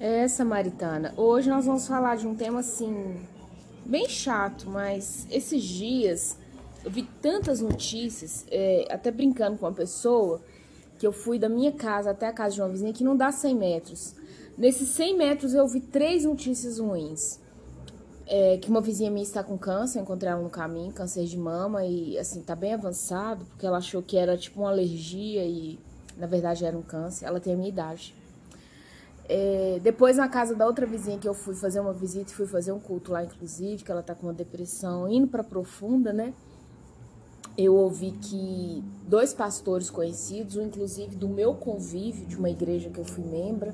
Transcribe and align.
É, 0.00 0.28
Samaritana. 0.28 1.12
Hoje 1.16 1.50
nós 1.50 1.66
vamos 1.66 1.88
falar 1.88 2.16
de 2.16 2.24
um 2.24 2.32
tema 2.32 2.60
assim, 2.60 3.16
bem 3.84 4.08
chato, 4.08 4.70
mas 4.70 5.26
esses 5.28 5.60
dias 5.60 6.38
eu 6.84 6.90
vi 6.90 7.02
tantas 7.20 7.60
notícias, 7.60 8.46
é, 8.48 8.86
até 8.90 9.10
brincando 9.10 9.58
com 9.58 9.66
uma 9.66 9.72
pessoa, 9.72 10.40
que 11.00 11.04
eu 11.04 11.10
fui 11.10 11.36
da 11.36 11.48
minha 11.48 11.72
casa 11.72 12.12
até 12.12 12.28
a 12.28 12.32
casa 12.32 12.54
de 12.54 12.60
uma 12.60 12.68
vizinha 12.68 12.92
que 12.92 13.02
não 13.02 13.16
dá 13.16 13.32
100 13.32 13.56
metros. 13.56 14.14
Nesses 14.56 14.88
100 14.90 15.16
metros 15.16 15.52
eu 15.52 15.66
vi 15.66 15.80
três 15.80 16.24
notícias 16.24 16.78
ruins. 16.78 17.40
É, 18.24 18.56
que 18.58 18.70
uma 18.70 18.80
vizinha 18.80 19.10
minha 19.10 19.24
está 19.24 19.42
com 19.42 19.58
câncer, 19.58 19.98
encontrei 19.98 20.30
ela 20.30 20.42
no 20.42 20.50
caminho, 20.50 20.92
câncer 20.92 21.24
de 21.24 21.36
mama, 21.36 21.84
e 21.84 22.16
assim, 22.16 22.40
tá 22.42 22.54
bem 22.54 22.74
avançado, 22.74 23.44
porque 23.46 23.66
ela 23.66 23.78
achou 23.78 24.00
que 24.00 24.16
era 24.16 24.36
tipo 24.36 24.60
uma 24.60 24.70
alergia 24.70 25.44
e 25.44 25.76
na 26.16 26.28
verdade 26.28 26.64
era 26.64 26.78
um 26.78 26.82
câncer. 26.82 27.24
Ela 27.24 27.40
tem 27.40 27.54
a 27.54 27.56
minha 27.56 27.68
idade. 27.68 28.14
É, 29.28 29.78
depois, 29.82 30.16
na 30.16 30.26
casa 30.26 30.54
da 30.54 30.66
outra 30.66 30.86
vizinha 30.86 31.18
que 31.18 31.28
eu 31.28 31.34
fui 31.34 31.54
fazer 31.54 31.80
uma 31.80 31.92
visita, 31.92 32.32
fui 32.32 32.46
fazer 32.46 32.72
um 32.72 32.80
culto 32.80 33.12
lá, 33.12 33.22
inclusive, 33.22 33.84
que 33.84 33.92
ela 33.92 34.02
tá 34.02 34.14
com 34.14 34.26
uma 34.26 34.32
depressão 34.32 35.06
indo 35.06 35.28
pra 35.28 35.44
profunda, 35.44 36.12
né? 36.14 36.32
Eu 37.56 37.74
ouvi 37.74 38.12
que 38.12 38.82
dois 39.06 39.34
pastores 39.34 39.90
conhecidos, 39.90 40.56
um 40.56 40.62
inclusive 40.62 41.14
do 41.14 41.28
meu 41.28 41.54
convívio, 41.54 42.24
de 42.26 42.36
uma 42.36 42.48
igreja 42.48 42.88
que 42.88 42.98
eu 42.98 43.04
fui 43.04 43.24
membro, 43.24 43.72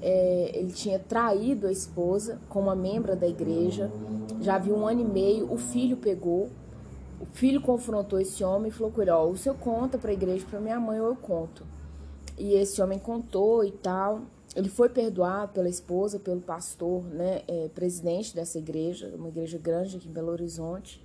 é, 0.00 0.52
ele 0.54 0.72
tinha 0.72 0.98
traído 0.98 1.66
a 1.66 1.72
esposa 1.72 2.40
com 2.48 2.60
uma 2.60 2.74
membra 2.74 3.14
da 3.14 3.28
igreja. 3.28 3.90
Já 4.40 4.54
havia 4.54 4.74
um 4.74 4.86
ano 4.86 5.02
e 5.02 5.04
meio, 5.04 5.52
o 5.52 5.58
filho 5.58 5.98
pegou, 5.98 6.48
o 7.20 7.26
filho 7.34 7.60
confrontou 7.60 8.18
esse 8.18 8.42
homem 8.42 8.68
e 8.68 8.72
falou 8.72 8.90
com 8.90 9.02
ele: 9.02 9.10
Ó, 9.10 9.28
o 9.28 9.36
senhor 9.36 9.56
conta 9.58 9.98
pra 9.98 10.12
igreja, 10.12 10.46
pra 10.48 10.60
minha 10.60 10.80
mãe, 10.80 10.98
ou 10.98 11.08
eu 11.08 11.16
conto. 11.16 11.66
E 12.38 12.54
esse 12.54 12.80
homem 12.80 12.98
contou 12.98 13.62
e 13.64 13.70
tal 13.70 14.22
ele 14.54 14.68
foi 14.68 14.88
perdoado 14.88 15.52
pela 15.52 15.68
esposa, 15.68 16.18
pelo 16.18 16.40
pastor, 16.40 17.02
né, 17.04 17.42
é, 17.48 17.68
presidente 17.68 18.34
dessa 18.34 18.58
igreja, 18.58 19.10
uma 19.16 19.28
igreja 19.28 19.58
grande 19.58 19.96
aqui 19.96 20.08
em 20.08 20.12
Belo 20.12 20.30
Horizonte. 20.30 21.02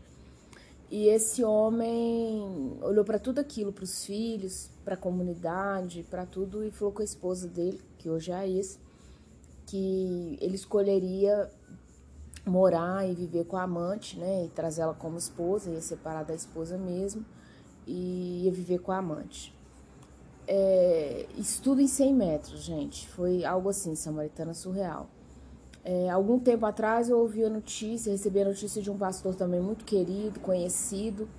E 0.90 1.08
esse 1.08 1.44
homem 1.44 2.78
olhou 2.82 3.04
para 3.04 3.20
tudo 3.20 3.40
aquilo, 3.40 3.72
para 3.72 3.84
os 3.84 4.06
filhos, 4.06 4.70
para 4.84 4.96
a 4.96 4.98
comunidade, 4.98 6.06
para 6.10 6.26
tudo, 6.26 6.64
e 6.64 6.72
falou 6.72 6.94
com 6.94 7.02
a 7.02 7.06
esposa 7.06 7.48
dele, 7.48 7.82
que 7.98 8.10
hoje 8.10 8.32
é 8.32 8.36
a 8.36 8.48
ex, 8.48 8.80
que 9.66 10.38
ele 10.42 10.56
escolheria 10.56 11.50
morar 12.46 13.08
e 13.10 13.14
viver 13.14 13.46
com 13.46 13.58
a 13.58 13.64
amante, 13.64 14.18
né, 14.18 14.46
e 14.46 14.50
trazer 14.50 14.82
ela 14.82 14.94
como 14.94 15.18
esposa, 15.18 15.70
ia 15.70 15.82
separar 15.82 16.24
da 16.24 16.34
esposa 16.34 16.78
mesmo, 16.78 17.26
e 17.86 18.44
ia 18.44 18.52
viver 18.52 18.80
com 18.80 18.92
a 18.92 18.98
amante 18.98 19.57
é, 20.48 21.26
estudo 21.38 21.82
em 21.82 21.88
100 21.88 22.14
metros, 22.14 22.62
gente. 22.62 23.08
Foi 23.10 23.44
algo 23.44 23.70
assim, 23.70 23.94
samaritana 23.96 24.54
surreal. 24.54 25.10
É, 25.84 26.10
algum 26.10 26.40
tempo 26.40 26.66
atrás 26.66 27.10
eu 27.10 27.20
ouvi 27.20 27.44
a 27.44 27.50
notícia, 27.50 28.12
recebi 28.12 28.42
a 28.42 28.46
notícia 28.46 28.82
de 28.82 28.90
um 28.92 28.98
pastor 28.98 29.36
também 29.36 29.62
muito 29.62 29.86
querido, 29.86 30.40
conhecido, 30.40 31.30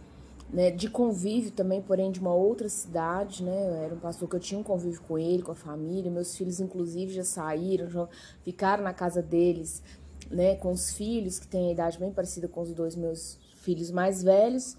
né, 0.51 0.71
de 0.71 0.89
convívio 0.89 1.51
também, 1.51 1.83
porém 1.83 2.11
de 2.11 2.19
uma 2.19 2.35
outra 2.35 2.69
cidade, 2.69 3.43
né? 3.43 3.85
Era 3.85 3.95
um 3.95 3.99
pastor 3.99 4.27
que 4.27 4.37
eu 4.37 4.41
tinha 4.41 4.59
um 4.59 4.63
convívio 4.63 5.03
com 5.03 5.19
ele, 5.19 5.43
com 5.43 5.53
a 5.53 5.55
família. 5.55 6.11
Meus 6.11 6.35
filhos, 6.35 6.61
inclusive, 6.61 7.13
já 7.13 7.25
saíram, 7.25 7.91
já 7.91 8.09
ficaram 8.43 8.83
na 8.83 8.95
casa 8.95 9.21
deles, 9.21 9.83
né? 10.31 10.55
Com 10.57 10.73
os 10.73 10.93
filhos, 10.93 11.39
que 11.39 11.47
têm 11.47 11.69
a 11.69 11.73
idade 11.73 11.99
bem 11.99 12.11
parecida 12.11 12.49
com 12.49 12.63
os 12.63 12.73
dois 12.73 12.97
meus 12.97 13.39
filhos 13.61 13.91
mais 13.91 14.23
velhos. 14.23 14.79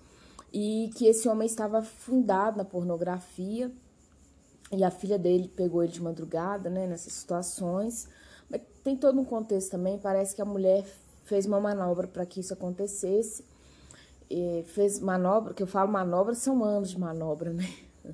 E 0.52 0.90
que 0.96 1.06
esse 1.06 1.30
homem 1.30 1.46
estava 1.46 1.84
fundado 1.84 2.58
na 2.58 2.66
pornografia, 2.66 3.72
e 4.72 4.84
a 4.84 4.92
filha 4.92 5.18
dele 5.18 5.48
pegou 5.48 5.84
ele 5.84 5.92
de 5.92 6.02
madrugada, 6.02 6.70
né, 6.70 6.86
nessas 6.86 7.14
situações. 7.14 8.08
Mas 8.50 8.62
tem 8.84 8.96
todo 8.96 9.20
um 9.20 9.26
contexto 9.26 9.72
também, 9.72 9.98
parece 9.98 10.36
que 10.36 10.42
a 10.42 10.46
mulher 10.46 10.86
fez 11.26 11.46
uma 11.46 11.60
manobra 11.60 12.08
para 12.08 12.26
que 12.26 12.40
isso 12.40 12.54
acontecesse. 12.54 13.44
E 14.30 14.64
fez 14.68 15.00
manobra, 15.00 15.54
que 15.54 15.64
eu 15.64 15.68
falo 15.68 15.92
manobra, 15.92 16.36
são 16.36 16.64
anos 16.64 16.92
de 16.92 17.00
manobra, 17.00 17.52
né? 17.52 17.68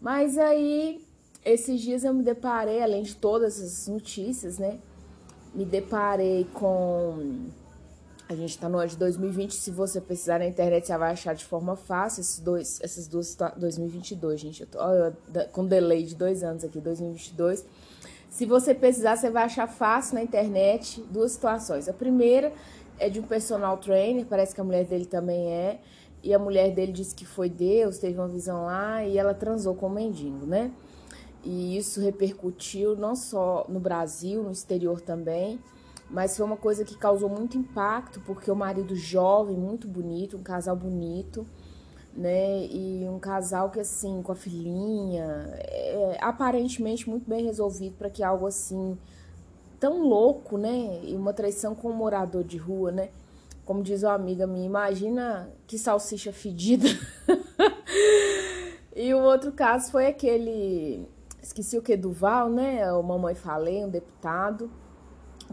Mas 0.00 0.36
aí, 0.36 1.04
esses 1.44 1.80
dias 1.80 2.02
eu 2.02 2.12
me 2.12 2.24
deparei, 2.24 2.82
além 2.82 3.04
de 3.04 3.14
todas 3.14 3.60
as 3.60 3.86
notícias, 3.86 4.58
né? 4.58 4.80
Me 5.54 5.64
deparei 5.64 6.44
com 6.52 7.46
a 8.28 8.34
gente 8.34 8.50
está 8.50 8.68
no 8.68 8.78
ano 8.78 8.88
de 8.88 8.96
2020, 8.96 9.54
se 9.54 9.70
você 9.70 10.00
precisar 10.00 10.38
na 10.38 10.46
internet, 10.46 10.86
você 10.86 10.96
vai 10.96 11.12
achar 11.12 11.34
de 11.34 11.44
forma 11.44 11.76
fácil 11.76 12.22
esses 12.22 12.38
dois, 12.38 12.80
essas 12.82 13.06
duas, 13.06 13.36
2022, 13.56 14.40
gente, 14.40 14.62
eu 14.62 14.66
tô 14.66 14.78
com 15.52 15.66
delay 15.66 16.04
de 16.04 16.14
dois 16.14 16.42
anos 16.42 16.64
aqui, 16.64 16.80
2022. 16.80 17.64
Se 18.30 18.46
você 18.46 18.74
precisar, 18.74 19.16
você 19.16 19.30
vai 19.30 19.44
achar 19.44 19.66
fácil 19.66 20.14
na 20.14 20.22
internet 20.22 21.02
duas 21.10 21.32
situações. 21.32 21.88
A 21.88 21.92
primeira 21.92 22.52
é 22.98 23.10
de 23.10 23.20
um 23.20 23.22
personal 23.22 23.76
trainer, 23.76 24.24
parece 24.24 24.54
que 24.54 24.60
a 24.60 24.64
mulher 24.64 24.86
dele 24.86 25.04
também 25.04 25.52
é, 25.52 25.80
e 26.22 26.32
a 26.32 26.38
mulher 26.38 26.72
dele 26.72 26.92
disse 26.92 27.14
que 27.14 27.26
foi 27.26 27.50
Deus, 27.50 27.98
teve 27.98 28.18
uma 28.18 28.28
visão 28.28 28.64
lá 28.64 29.04
e 29.04 29.18
ela 29.18 29.34
transou 29.34 29.74
com 29.74 29.86
o 29.86 29.90
mendigo, 29.90 30.46
né? 30.46 30.72
E 31.44 31.76
isso 31.76 32.00
repercutiu 32.00 32.96
não 32.96 33.14
só 33.14 33.66
no 33.68 33.78
Brasil, 33.78 34.42
no 34.42 34.50
exterior 34.50 35.02
também 35.02 35.60
mas 36.14 36.36
foi 36.36 36.46
uma 36.46 36.56
coisa 36.56 36.84
que 36.84 36.96
causou 36.96 37.28
muito 37.28 37.58
impacto, 37.58 38.20
porque 38.20 38.48
o 38.48 38.54
marido 38.54 38.94
jovem, 38.94 39.56
muito 39.56 39.88
bonito, 39.88 40.36
um 40.36 40.44
casal 40.44 40.76
bonito, 40.76 41.44
né? 42.16 42.66
E 42.66 43.04
um 43.08 43.18
casal 43.18 43.68
que, 43.68 43.80
assim, 43.80 44.22
com 44.22 44.30
a 44.30 44.36
filhinha, 44.36 45.24
é, 45.58 46.16
aparentemente 46.20 47.10
muito 47.10 47.28
bem 47.28 47.44
resolvido 47.44 47.96
para 47.96 48.08
que 48.08 48.22
algo 48.22 48.46
assim, 48.46 48.96
tão 49.80 50.06
louco, 50.06 50.56
né? 50.56 51.00
E 51.02 51.16
uma 51.16 51.32
traição 51.32 51.74
com 51.74 51.90
um 51.90 51.94
morador 51.96 52.44
de 52.44 52.58
rua, 52.58 52.92
né? 52.92 53.08
Como 53.64 53.82
diz 53.82 54.04
uma 54.04 54.14
amiga 54.14 54.46
minha, 54.46 54.66
imagina 54.66 55.50
que 55.66 55.76
salsicha 55.76 56.32
fedida. 56.32 56.86
e 58.94 59.12
o 59.12 59.18
outro 59.18 59.50
caso 59.50 59.90
foi 59.90 60.06
aquele, 60.06 61.08
esqueci 61.42 61.76
o 61.76 61.82
que, 61.82 61.96
Duval, 61.96 62.48
né? 62.48 62.92
O 62.92 63.02
Mamãe 63.02 63.34
Falei, 63.34 63.84
um 63.84 63.90
deputado 63.90 64.70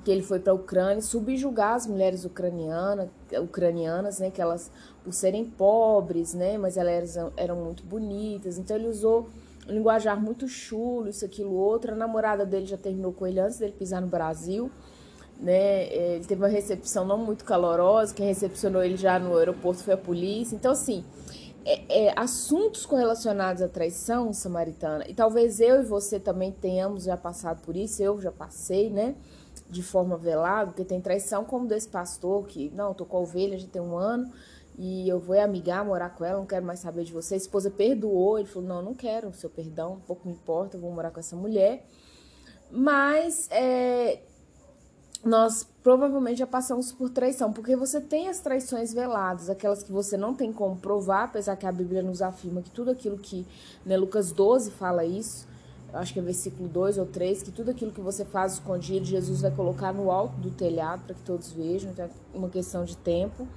que 0.03 0.11
ele 0.11 0.23
foi 0.23 0.39
para 0.39 0.51
a 0.51 0.55
Ucrânia 0.55 1.01
subjugar 1.01 1.75
as 1.75 1.85
mulheres 1.85 2.25
ucranianas, 2.25 3.09
ucranianas, 3.41 4.19
né, 4.19 4.31
que 4.31 4.41
elas 4.41 4.71
por 5.03 5.13
serem 5.13 5.45
pobres, 5.45 6.33
né, 6.33 6.57
mas 6.57 6.77
elas 6.77 7.15
eram, 7.15 7.33
eram 7.37 7.55
muito 7.57 7.83
bonitas. 7.83 8.57
Então 8.57 8.75
ele 8.75 8.87
usou 8.87 9.29
um 9.67 9.73
linguajar 9.73 10.19
muito 10.19 10.47
chulo, 10.47 11.09
isso 11.09 11.25
aquilo 11.25 11.53
outro. 11.53 11.93
A 11.93 11.95
namorada 11.95 12.45
dele 12.45 12.65
já 12.65 12.77
terminou 12.77 13.13
com 13.13 13.27
ele 13.27 13.39
antes 13.39 13.57
dele 13.57 13.73
pisar 13.77 14.01
no 14.01 14.07
Brasil, 14.07 14.71
né? 15.39 15.85
É, 15.85 16.15
ele 16.15 16.25
teve 16.25 16.41
uma 16.41 16.47
recepção 16.47 17.05
não 17.05 17.17
muito 17.17 17.43
calorosa, 17.45 18.13
quem 18.13 18.27
recepcionou 18.27 18.83
ele 18.83 18.97
já 18.97 19.19
no 19.19 19.37
aeroporto 19.37 19.83
foi 19.83 19.93
a 19.93 19.97
polícia. 19.97 20.55
Então 20.55 20.71
assim, 20.71 21.03
é, 21.65 22.05
é, 22.07 22.13
assuntos 22.15 22.85
correlacionados 22.85 23.61
à 23.61 23.67
traição 23.67 24.33
samaritana, 24.33 25.05
e 25.07 25.13
talvez 25.13 25.59
eu 25.59 25.81
e 25.81 25.85
você 25.85 26.19
também 26.19 26.51
tenhamos 26.51 27.03
já 27.03 27.17
passado 27.17 27.61
por 27.61 27.75
isso, 27.75 28.01
eu 28.01 28.19
já 28.19 28.31
passei, 28.31 28.89
né? 28.89 29.15
de 29.71 29.81
forma 29.81 30.17
velada, 30.17 30.67
porque 30.67 30.83
tem 30.83 30.99
traição 30.99 31.45
como 31.45 31.65
desse 31.65 31.87
pastor 31.87 32.45
que, 32.45 32.69
não, 32.75 32.93
tô 32.93 33.05
com 33.05 33.17
a 33.17 33.19
ovelha, 33.21 33.57
já 33.57 33.67
tem 33.67 33.81
um 33.81 33.97
ano, 33.97 34.31
e 34.77 35.07
eu 35.07 35.19
vou 35.19 35.39
amigar, 35.39 35.85
morar 35.85 36.09
com 36.09 36.25
ela, 36.25 36.39
não 36.39 36.45
quero 36.45 36.65
mais 36.65 36.79
saber 36.79 37.03
de 37.03 37.13
você. 37.13 37.35
A 37.35 37.37
esposa 37.37 37.71
perdoou, 37.71 38.37
ele 38.37 38.47
falou, 38.47 38.67
não, 38.67 38.81
não 38.81 38.93
quero 38.93 39.29
o 39.29 39.33
seu 39.33 39.49
perdão, 39.49 40.01
pouco 40.05 40.27
me 40.27 40.33
importa, 40.33 40.75
eu 40.75 40.81
vou 40.81 40.91
morar 40.91 41.11
com 41.11 41.19
essa 41.19 41.35
mulher. 41.35 41.85
Mas 42.69 43.47
é, 43.49 44.19
nós 45.23 45.67
provavelmente 45.83 46.39
já 46.39 46.47
passamos 46.47 46.91
por 46.91 47.09
traição, 47.09 47.53
porque 47.53 47.75
você 47.75 48.01
tem 48.01 48.27
as 48.27 48.39
traições 48.39 48.93
veladas, 48.93 49.49
aquelas 49.49 49.83
que 49.83 49.91
você 49.91 50.17
não 50.17 50.33
tem 50.33 50.51
como 50.51 50.75
provar, 50.77 51.25
apesar 51.25 51.55
que 51.55 51.65
a 51.65 51.71
Bíblia 51.71 52.01
nos 52.01 52.21
afirma 52.21 52.61
que 52.61 52.71
tudo 52.71 52.91
aquilo 52.91 53.17
que, 53.17 53.45
né, 53.85 53.97
Lucas 53.97 54.31
12 54.31 54.71
fala 54.71 55.05
isso, 55.05 55.47
acho 55.93 56.13
que 56.13 56.19
é 56.19 56.21
versículo 56.23 56.67
2 56.67 56.97
ou 56.97 57.05
3, 57.05 57.43
que 57.43 57.51
tudo 57.51 57.69
aquilo 57.71 57.91
que 57.91 58.01
você 58.01 58.25
faz 58.25 58.53
escondido, 58.53 59.05
Jesus 59.05 59.41
vai 59.41 59.51
colocar 59.51 59.93
no 59.93 60.09
alto 60.09 60.35
do 60.37 60.49
telhado 60.49 61.03
para 61.05 61.13
que 61.13 61.21
todos 61.21 61.51
vejam, 61.51 61.91
então 61.91 62.05
é 62.05 62.37
uma 62.37 62.49
questão 62.49 62.83
de 62.83 62.97
tempo. 62.97 63.47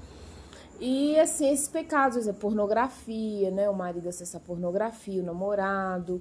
E 0.80 1.18
assim, 1.18 1.48
esses 1.48 1.68
pecados, 1.68 2.26
é 2.26 2.32
pornografia, 2.32 3.50
né? 3.50 3.70
O 3.70 3.74
marido 3.74 4.08
acessa 4.08 4.40
pornografia, 4.40 5.22
o 5.22 5.24
namorado, 5.24 6.20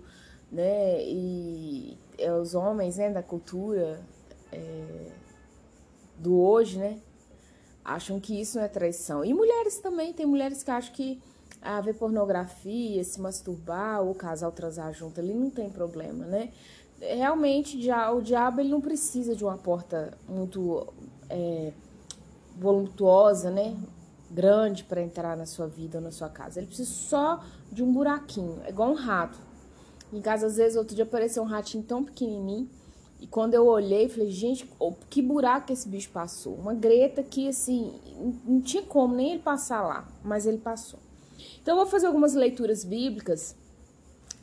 né? 0.51 1.03
E 1.03 1.97
é, 2.19 2.31
os 2.31 2.53
homens, 2.53 2.97
né, 2.97 3.09
da 3.09 3.23
cultura 3.23 3.99
é, 4.51 5.07
do 6.17 6.39
hoje, 6.39 6.77
né? 6.77 6.99
Acham 7.83 8.19
que 8.19 8.39
isso 8.39 8.57
não 8.57 8.63
é 8.63 8.67
traição. 8.67 9.25
E 9.25 9.33
mulheres 9.33 9.79
também, 9.79 10.13
tem 10.13 10.25
mulheres 10.25 10.63
que 10.63 10.71
acham 10.71 10.93
que 10.93 11.21
a 11.61 11.79
ver 11.79 11.93
pornografia, 11.95 13.03
se 13.03 13.21
masturbar 13.21 14.03
o 14.03 14.13
casal 14.13 14.51
transar 14.51 14.93
junto 14.93 15.19
ali, 15.19 15.33
não 15.33 15.49
tem 15.49 15.69
problema, 15.69 16.25
né? 16.25 16.51
Realmente, 16.99 17.77
o 18.13 18.21
diabo 18.21 18.59
ele 18.59 18.69
não 18.69 18.81
precisa 18.81 19.35
de 19.35 19.43
uma 19.43 19.57
porta 19.57 20.17
muito 20.27 20.87
é, 21.29 21.71
voluptuosa, 22.57 23.49
né? 23.49 23.75
Grande 24.29 24.83
para 24.83 25.01
entrar 25.01 25.37
na 25.37 25.45
sua 25.45 25.67
vida 25.67 25.97
ou 25.97 26.03
na 26.03 26.11
sua 26.11 26.29
casa. 26.29 26.59
Ele 26.59 26.67
precisa 26.67 26.89
só 26.89 27.43
de 27.71 27.83
um 27.83 27.91
buraquinho, 27.91 28.61
é 28.65 28.69
igual 28.69 28.91
um 28.91 28.95
rato. 28.95 29.37
Em 30.11 30.21
casa, 30.21 30.47
às 30.47 30.57
vezes, 30.57 30.77
outro 30.77 30.95
dia 30.95 31.05
apareceu 31.05 31.43
um 31.43 31.47
ratinho 31.47 31.83
tão 31.83 32.03
pequenininho 32.03 32.69
E 33.23 33.27
quando 33.27 33.53
eu 33.53 33.65
olhei, 33.67 34.09
falei, 34.09 34.29
gente, 34.29 34.69
que 35.09 35.21
buraco 35.21 35.71
esse 35.71 35.87
bicho 35.87 36.09
passou. 36.09 36.55
Uma 36.55 36.73
greta 36.73 37.23
que, 37.23 37.47
assim, 37.47 37.93
não 38.43 38.59
tinha 38.59 38.83
como 38.83 39.15
nem 39.15 39.31
ele 39.31 39.39
passar 39.39 39.81
lá, 39.81 40.05
mas 40.21 40.45
ele 40.45 40.57
passou. 40.57 40.99
Então, 41.61 41.75
eu 41.77 41.83
vou 41.83 41.85
fazer 41.85 42.07
algumas 42.07 42.33
leituras 42.33 42.83
bíblicas 42.83 43.55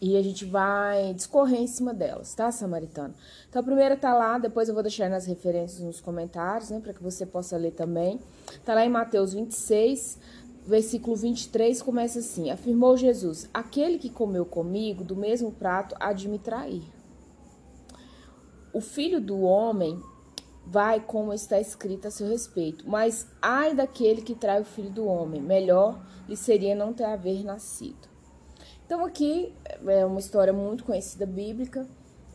e 0.01 0.17
a 0.17 0.23
gente 0.23 0.47
vai 0.47 1.13
discorrer 1.13 1.61
em 1.61 1.67
cima 1.67 1.93
delas, 1.93 2.35
tá, 2.35 2.51
Samaritano? 2.51 3.13
Então, 3.51 3.61
a 3.61 3.63
primeira 3.63 3.99
tá 3.99 4.15
lá, 4.15 4.39
depois 4.39 4.67
eu 4.67 4.73
vou 4.73 4.83
deixar 4.83 5.11
nas 5.11 5.27
referências 5.27 5.81
nos 5.81 6.01
comentários, 6.01 6.71
né, 6.71 6.81
para 6.81 6.95
que 6.95 7.03
você 7.03 7.27
possa 7.27 7.59
ler 7.59 7.73
também. 7.73 8.19
Tá 8.65 8.73
lá 8.73 8.83
em 8.83 8.89
Mateus 8.89 9.35
26, 9.35 10.19
versículo 10.67 11.17
23, 11.17 11.83
começa 11.83 12.21
assim: 12.21 12.51
Afirmou 12.51 12.97
Jesus: 12.97 13.47
Aquele 13.53 13.99
que 13.99 14.09
comeu 14.09 14.47
comigo 14.47 15.05
do 15.05 15.15
mesmo 15.15 15.53
prato 15.53 15.95
há 16.01 16.15
de 16.15 16.31
me 16.31 16.39
trair. 16.39 17.00
O 18.73 18.81
filho 18.81 19.21
do 19.21 19.41
homem 19.41 20.01
vai 20.65 21.01
como 21.01 21.33
está 21.33 21.61
escrito 21.61 22.07
a 22.07 22.11
seu 22.11 22.29
respeito, 22.29 22.89
mas 22.89 23.27
ai 23.43 23.75
daquele 23.75 24.23
que 24.23 24.35
trai 24.35 24.61
o 24.61 24.65
filho 24.65 24.91
do 24.91 25.05
homem, 25.05 25.43
melhor 25.43 26.01
lhe 26.29 26.37
seria 26.37 26.75
não 26.75 26.93
ter 26.93 27.05
haver 27.05 27.45
nascido. 27.45 28.09
Então 28.87 29.05
aqui 29.05 29.53
é 29.87 30.07
uma 30.07 30.21
história 30.21 30.53
muito 30.53 30.85
conhecida 30.85 31.27
bíblica, 31.27 31.87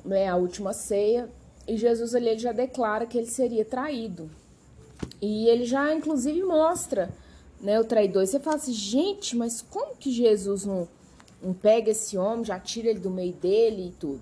né, 0.04 0.28
a 0.28 0.36
última 0.36 0.74
ceia, 0.74 1.30
e 1.68 1.78
Jesus 1.78 2.14
ali 2.14 2.38
já 2.38 2.52
declara 2.52 3.06
que 3.06 3.18
ele 3.18 3.28
seria 3.28 3.64
traído. 3.64 4.30
E 5.22 5.48
ele 5.48 5.66
já 5.66 5.94
inclusive 5.94 6.44
mostra, 6.44 7.14
né, 7.62 7.80
o 7.80 7.86
traidor. 7.86 8.26
Você 8.26 8.40
fala 8.40 8.58
assim, 8.58 8.74
gente, 8.74 9.36
mas 9.36 9.62
como 9.62 9.96
que 9.96 10.12
Jesus 10.12 10.66
não, 10.66 10.88
não 11.42 11.54
pega 11.54 11.92
esse 11.92 12.18
homem, 12.18 12.44
já 12.44 12.60
tira 12.60 12.90
ele 12.90 13.00
do 13.00 13.10
meio 13.10 13.34
dele 13.34 13.88
e 13.88 13.92
tudo? 13.92 14.22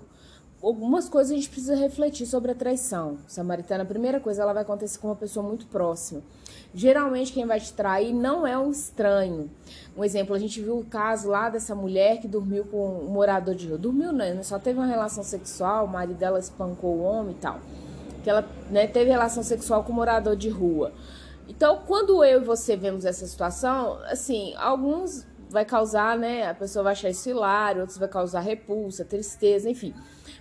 Algumas 0.66 1.08
coisas 1.08 1.32
a 1.32 1.34
gente 1.34 1.48
precisa 1.48 1.76
refletir 1.76 2.26
sobre 2.26 2.52
a 2.52 2.54
traição. 2.54 3.18
Samaritana, 3.26 3.82
a 3.82 3.86
primeira 3.86 4.18
coisa, 4.18 4.42
ela 4.42 4.52
vai 4.52 4.62
acontecer 4.62 4.98
com 4.98 5.08
uma 5.08 5.16
pessoa 5.16 5.46
muito 5.46 5.66
próxima. 5.66 6.22
Geralmente 6.74 7.32
quem 7.32 7.46
vai 7.46 7.60
te 7.60 7.72
trair 7.72 8.12
não 8.12 8.46
é 8.46 8.58
um 8.58 8.70
estranho. 8.70 9.50
Um 9.96 10.02
exemplo, 10.02 10.34
a 10.34 10.38
gente 10.38 10.60
viu 10.60 10.78
o 10.78 10.84
caso 10.84 11.28
lá 11.28 11.48
dessa 11.48 11.74
mulher 11.74 12.20
que 12.20 12.26
dormiu 12.26 12.64
com 12.64 13.00
um 13.00 13.08
morador 13.08 13.54
de 13.54 13.68
rua. 13.68 13.78
Dormiu 13.78 14.12
né? 14.12 14.42
só 14.42 14.58
teve 14.58 14.78
uma 14.78 14.86
relação 14.86 15.22
sexual, 15.22 15.84
o 15.84 15.88
marido 15.88 16.18
dela 16.18 16.38
espancou 16.38 16.96
o 16.96 17.02
homem 17.02 17.36
e 17.36 17.38
tal. 17.38 17.60
Que 18.22 18.30
ela 18.30 18.48
né, 18.70 18.86
teve 18.86 19.10
relação 19.10 19.42
sexual 19.42 19.84
com 19.84 19.92
um 19.92 19.96
morador 19.96 20.34
de 20.34 20.48
rua. 20.48 20.92
Então, 21.46 21.82
quando 21.86 22.24
eu 22.24 22.40
e 22.40 22.44
você 22.44 22.74
vemos 22.74 23.04
essa 23.04 23.26
situação, 23.26 23.98
assim, 24.04 24.54
alguns 24.56 25.26
vai 25.50 25.64
causar, 25.64 26.18
né? 26.18 26.48
A 26.48 26.54
pessoa 26.54 26.82
vai 26.82 26.92
achar 26.92 27.10
isso 27.10 27.28
hilário, 27.28 27.82
outros 27.82 27.98
vai 27.98 28.08
causar 28.08 28.40
repulsa, 28.40 29.04
tristeza, 29.04 29.68
enfim. 29.70 29.94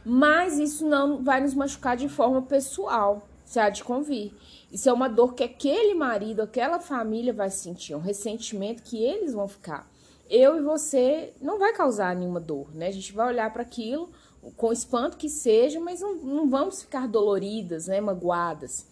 Mas 0.06 0.58
isso 0.60 0.86
não 0.88 1.24
vai 1.24 1.42
nos 1.42 1.54
machucar 1.54 1.96
de 1.96 2.10
forma 2.10 2.42
pessoal, 2.42 3.28
se 3.46 3.60
há 3.60 3.70
de 3.70 3.84
convir. 3.84 4.34
Isso 4.72 4.90
é 4.90 4.94
uma 4.94 5.08
dor 5.08 5.34
que 5.34 5.44
aquele 5.44 5.94
marido, 5.94 6.42
aquela 6.42 6.80
família 6.80 7.32
vai 7.32 7.50
sentir, 7.50 7.96
um 7.96 8.00
ressentimento 8.00 8.84
que 8.84 9.02
eles 9.02 9.34
vão 9.34 9.48
ficar. 9.48 9.90
Eu 10.30 10.58
e 10.58 10.62
você 10.62 11.34
não 11.42 11.60
vai 11.60 11.74
causar 11.74 12.16
nenhuma 12.16 12.40
dor, 12.40 12.74
né? 12.74 12.88
A 12.88 12.92
gente 12.92 13.14
vai 13.14 13.28
olhar 13.28 13.52
para 13.54 13.62
aquilo 13.62 14.10
com 14.58 14.74
espanto 14.74 15.16
que 15.16 15.30
seja, 15.30 15.80
mas 15.80 16.02
não, 16.02 16.16
não 16.16 16.50
vamos 16.50 16.82
ficar 16.82 17.08
doloridas, 17.08 17.88
né? 17.88 18.02
Magoadas. 18.02 18.88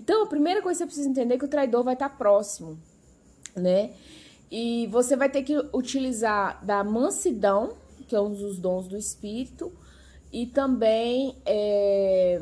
Então, 0.00 0.22
a 0.22 0.26
primeira 0.26 0.62
coisa 0.62 0.78
que 0.78 0.84
você 0.84 0.86
precisa 0.86 1.08
entender 1.08 1.34
é 1.34 1.38
que 1.38 1.44
o 1.44 1.48
traidor 1.48 1.82
vai 1.82 1.94
estar 1.94 2.10
próximo, 2.10 2.78
né? 3.54 3.92
E 4.50 4.86
você 4.86 5.16
vai 5.16 5.28
ter 5.28 5.42
que 5.42 5.58
utilizar 5.74 6.64
da 6.64 6.82
mansidão, 6.82 7.74
que 8.06 8.14
é 8.14 8.20
um 8.20 8.32
dos 8.32 8.58
dons 8.58 8.88
do 8.88 8.96
Espírito, 8.96 9.70
e 10.32 10.46
também 10.46 11.36
é, 11.46 12.40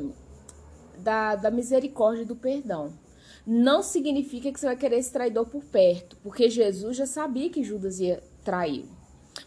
da, 0.99 1.37
da 1.37 1.51
misericórdia 1.51 2.23
e 2.23 2.27
do 2.27 2.37
perdão. 2.37 2.93
Não 3.47 3.83
significa 3.83 4.51
que 4.51 4.59
você 4.59 4.67
vai 4.67 4.77
querer 4.77 4.99
esse 4.99 5.13
traidor 5.13 5.47
por 5.47 5.65
perto, 5.65 6.17
porque 6.23 6.51
Jesus 6.51 6.97
já 6.97 7.07
sabia 7.07 7.49
que 7.49 7.63
Judas 7.63 8.01
ia 8.01 8.21
trair. 8.45 8.85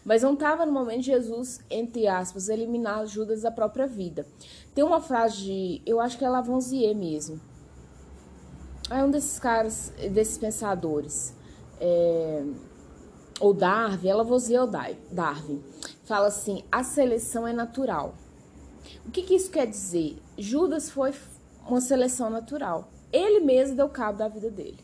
Mas 0.04 0.22
não 0.22 0.34
estava 0.34 0.64
no 0.64 0.72
momento 0.72 1.00
de 1.00 1.06
Jesus, 1.06 1.60
entre 1.68 2.06
aspas, 2.06 2.48
eliminar 2.48 3.06
Judas 3.06 3.42
da 3.42 3.50
própria 3.50 3.86
vida. 3.86 4.26
Tem 4.74 4.82
uma 4.82 5.00
frase 5.00 5.36
de, 5.44 5.82
eu 5.84 6.00
acho 6.00 6.16
que 6.16 6.24
é 6.24 6.28
Lavoisier 6.28 6.96
mesmo. 6.96 7.40
É 8.88 9.04
um 9.04 9.10
desses 9.10 9.38
caras, 9.38 9.92
desses 10.10 10.38
pensadores. 10.38 11.34
É, 11.78 12.44
ou 13.38 13.52
Darwin, 13.52 14.08
é 14.08 14.14
Lavoisier 14.14 14.62
ou 14.62 14.66
Darwin. 14.66 15.62
Fala 16.04 16.28
assim, 16.28 16.64
a 16.72 16.82
seleção 16.82 17.46
é 17.46 17.52
natural. 17.52 18.14
O 19.06 19.10
que, 19.10 19.22
que 19.22 19.34
isso 19.34 19.50
quer 19.50 19.66
dizer? 19.66 20.16
Judas 20.38 20.90
foi 20.90 21.12
uma 21.66 21.80
seleção 21.80 22.30
natural. 22.30 22.90
Ele 23.12 23.40
mesmo 23.40 23.76
deu 23.76 23.88
cabo 23.88 24.18
da 24.18 24.28
vida 24.28 24.50
dele. 24.50 24.78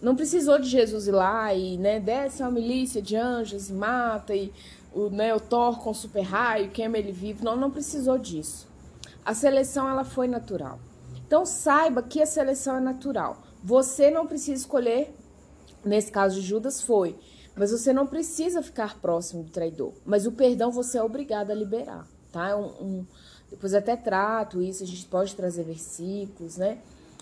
Não 0.00 0.14
precisou 0.16 0.58
de 0.58 0.68
Jesus 0.68 1.06
ir 1.06 1.12
lá 1.12 1.52
e 1.54 1.78
né, 1.78 1.98
desce 1.98 2.42
uma 2.42 2.50
milícia 2.50 3.00
de 3.00 3.16
anjos 3.16 3.70
e 3.70 3.72
mata 3.72 4.34
e 4.34 4.52
o, 4.92 5.08
né, 5.08 5.34
o 5.34 5.40
Thor 5.40 5.78
com 5.78 5.94
super 5.94 6.22
raio, 6.22 6.70
queima 6.70 6.98
ele 6.98 7.12
vivo. 7.12 7.44
Não, 7.44 7.56
não 7.56 7.70
precisou 7.70 8.18
disso. 8.18 8.68
A 9.24 9.32
seleção 9.34 9.88
ela 9.88 10.04
foi 10.04 10.28
natural. 10.28 10.78
Então 11.26 11.46
saiba 11.46 12.02
que 12.02 12.20
a 12.20 12.26
seleção 12.26 12.76
é 12.76 12.80
natural. 12.80 13.38
Você 13.62 14.10
não 14.10 14.26
precisa 14.26 14.60
escolher, 14.60 15.14
nesse 15.84 16.12
caso 16.12 16.40
de 16.40 16.46
Judas 16.46 16.82
foi, 16.82 17.18
mas 17.56 17.70
você 17.70 17.92
não 17.92 18.06
precisa 18.06 18.62
ficar 18.62 19.00
próximo 19.00 19.42
do 19.42 19.50
traidor. 19.50 19.94
Mas 20.04 20.26
o 20.26 20.32
perdão 20.32 20.70
você 20.70 20.98
é 20.98 21.02
obrigado 21.02 21.50
a 21.50 21.54
liberar 21.54 22.06
tá? 22.34 22.50
É 22.50 22.56
um, 22.56 22.66
um, 22.66 23.06
depois 23.48 23.72
até 23.72 23.96
trato 23.96 24.60
isso, 24.60 24.82
a 24.82 24.86
gente 24.86 25.06
pode 25.06 25.34
trazer 25.34 25.62
versículos, 25.62 26.56
né? 26.56 26.78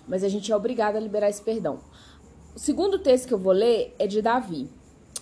Mas 0.08 0.24
a 0.24 0.28
gente 0.28 0.50
é 0.50 0.56
obrigado 0.56 0.96
a 0.96 1.00
liberar 1.00 1.28
esse 1.28 1.42
perdão. 1.42 1.78
O 2.56 2.58
segundo 2.58 2.98
texto 2.98 3.28
que 3.28 3.34
eu 3.34 3.38
vou 3.38 3.52
ler 3.52 3.94
é 3.98 4.06
de 4.06 4.20
Davi. 4.20 4.68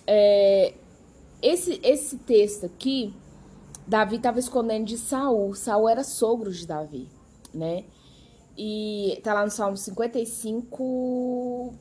É, 0.07 0.75
esse, 1.43 1.81
esse 1.83 2.19
texto 2.19 2.67
aqui, 2.67 3.15
Davi 3.87 4.17
estava 4.17 4.39
escondendo 4.39 4.87
de 4.87 4.97
Saul. 4.97 5.55
Saul 5.55 5.89
era 5.89 6.05
sogro 6.05 6.51
de 6.53 6.67
Davi, 6.67 7.09
né? 7.53 7.85
E 8.57 9.21
tá 9.23 9.35
lá 9.35 9.45
no 9.45 9.51
Salmo 9.51 9.77
55, 9.77 11.75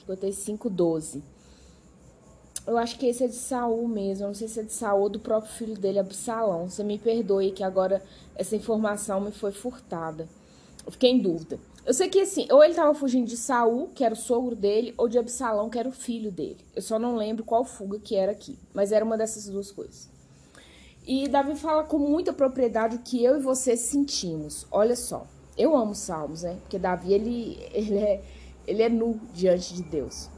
55, 0.00 0.70
12. 0.70 1.33
Eu 2.66 2.78
acho 2.78 2.98
que 2.98 3.06
esse 3.06 3.24
é 3.24 3.26
de 3.26 3.34
Saul 3.34 3.86
mesmo. 3.86 4.24
Eu 4.24 4.28
não 4.28 4.34
sei 4.34 4.48
se 4.48 4.60
é 4.60 4.62
de 4.62 4.72
Saul 4.72 5.02
ou 5.02 5.08
do 5.08 5.20
próprio 5.20 5.52
filho 5.52 5.74
dele, 5.76 5.98
Absalão. 5.98 6.68
Você 6.68 6.82
me 6.82 6.98
perdoe 6.98 7.52
que 7.52 7.62
agora 7.62 8.02
essa 8.34 8.56
informação 8.56 9.20
me 9.20 9.30
foi 9.30 9.52
furtada. 9.52 10.28
Eu 10.84 10.92
fiquei 10.92 11.10
em 11.10 11.18
dúvida. 11.18 11.58
Eu 11.84 11.92
sei 11.92 12.08
que 12.08 12.20
assim, 12.20 12.46
ou 12.50 12.62
ele 12.62 12.72
estava 12.72 12.94
fugindo 12.94 13.26
de 13.26 13.36
Saul, 13.36 13.90
que 13.94 14.02
era 14.02 14.14
o 14.14 14.16
sogro 14.16 14.56
dele, 14.56 14.94
ou 14.96 15.06
de 15.06 15.18
Absalão, 15.18 15.68
que 15.68 15.78
era 15.78 15.88
o 15.88 15.92
filho 15.92 16.32
dele. 16.32 16.58
Eu 16.74 16.80
só 16.80 16.98
não 16.98 17.16
lembro 17.16 17.44
qual 17.44 17.64
fuga 17.64 17.98
que 17.98 18.16
era 18.16 18.32
aqui, 18.32 18.58
mas 18.72 18.90
era 18.90 19.04
uma 19.04 19.18
dessas 19.18 19.46
duas 19.46 19.70
coisas. 19.70 20.08
E 21.06 21.28
Davi 21.28 21.54
fala 21.56 21.84
com 21.84 21.98
muita 21.98 22.32
propriedade 22.32 22.96
o 22.96 23.00
que 23.00 23.22
eu 23.22 23.36
e 23.36 23.42
você 23.42 23.76
sentimos. 23.76 24.66
Olha 24.70 24.96
só, 24.96 25.26
eu 25.58 25.76
amo 25.76 25.94
Salmos, 25.94 26.42
né? 26.42 26.56
Porque 26.62 26.78
Davi 26.78 27.12
ele, 27.12 27.58
ele 27.74 27.98
é 27.98 28.22
ele 28.66 28.82
é 28.82 28.88
nu 28.88 29.20
diante 29.32 29.74
de 29.74 29.82
Deus. 29.82 30.28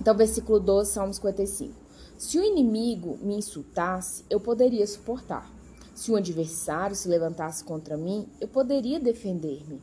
Então, 0.00 0.14
versículo 0.14 0.60
12, 0.60 0.92
Salmo 0.92 1.14
55. 1.14 1.74
Se 2.18 2.38
o 2.38 2.44
inimigo 2.44 3.18
me 3.22 3.36
insultasse, 3.36 4.24
eu 4.30 4.40
poderia 4.40 4.86
suportar. 4.86 5.50
Se 5.94 6.10
um 6.10 6.16
adversário 6.16 6.94
se 6.94 7.08
levantasse 7.08 7.64
contra 7.64 7.96
mim, 7.96 8.28
eu 8.40 8.48
poderia 8.48 9.00
defender-me. 9.00 9.80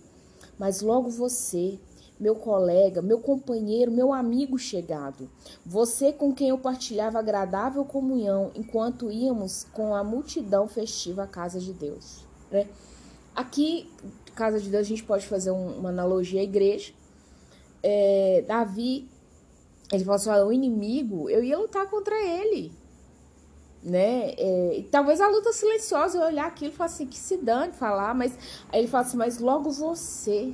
Mas 0.58 0.82
logo 0.82 1.10
você, 1.10 1.80
meu 2.20 2.36
colega, 2.36 3.02
meu 3.02 3.20
companheiro, 3.20 3.92
meu 3.92 4.14
amigo 4.14 4.58
chegado, 4.58 5.30
você 5.66 6.12
com 6.12 6.34
quem 6.34 6.50
eu 6.50 6.58
partilhava 6.58 7.20
agradável 7.20 7.84
comunhão 7.84 8.52
enquanto 8.56 9.12
íamos 9.12 9.66
com 9.74 9.96
a 9.96 10.04
multidão 10.04 10.68
festiva 10.68 11.24
à 11.24 11.28
casa 11.28 11.60
de 11.60 11.74
Deus. 11.74 12.26
Né? 12.52 12.68
Aqui, 13.36 13.90
casa 14.36 14.60
de 14.60 14.70
Deus, 14.70 14.86
a 14.86 14.90
gente 14.90 15.04
pode 15.04 15.28
fazer 15.28 15.52
uma 15.52 15.90
analogia 15.90 16.42
à 16.42 16.44
igreja. 16.44 16.94
É, 17.82 18.44
Davi 18.48 19.10
ele 19.96 20.06
falou 20.06 20.16
assim: 20.16 20.30
o 20.30 20.52
inimigo, 20.52 21.30
eu 21.30 21.44
ia 21.44 21.58
lutar 21.58 21.88
contra 21.90 22.16
ele. 22.16 22.72
Né? 23.84 24.34
É, 24.38 24.86
talvez 24.90 25.20
a 25.20 25.28
luta 25.28 25.52
silenciosa, 25.52 26.18
eu 26.18 26.24
olhar 26.24 26.48
aquilo 26.48 26.72
e 26.72 26.76
falar 26.76 26.90
assim: 26.90 27.06
que 27.06 27.18
se 27.18 27.38
dane 27.38 27.74
falar, 27.74 28.14
mas 28.14 28.38
aí 28.72 28.80
ele 28.80 28.88
fala 28.88 29.06
assim: 29.06 29.18
mas 29.18 29.40
logo 29.40 29.70
você. 29.72 30.54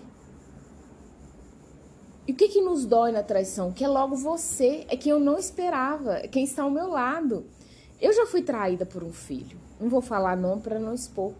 E 2.27 2.31
o 2.31 2.35
que, 2.35 2.47
que 2.47 2.61
nos 2.61 2.85
dói 2.85 3.11
na 3.11 3.23
traição? 3.23 3.71
Que 3.71 3.83
é 3.83 3.87
logo 3.87 4.15
você, 4.15 4.85
é 4.87 4.95
quem 4.95 5.11
eu 5.11 5.19
não 5.19 5.37
esperava, 5.37 6.17
é 6.17 6.27
quem 6.27 6.43
está 6.43 6.63
ao 6.63 6.69
meu 6.69 6.87
lado. 6.87 7.45
Eu 7.99 8.13
já 8.13 8.25
fui 8.25 8.41
traída 8.41 8.85
por 8.85 9.03
um 9.03 9.11
filho. 9.11 9.57
Não 9.79 9.89
vou 9.89 10.01
falar 10.01 10.37
não 10.37 10.59
para 10.59 10.79
não 10.79 10.93
expor. 10.93 11.33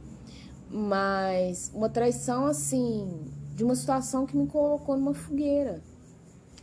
Mas 0.70 1.72
uma 1.74 1.89
traição 1.89 2.46
assim, 2.46 3.25
de 3.56 3.63
uma 3.63 3.75
situação 3.75 4.25
que 4.25 4.36
me 4.36 4.48
colocou 4.48 4.98
numa 4.98 5.13
fogueira. 5.13 5.82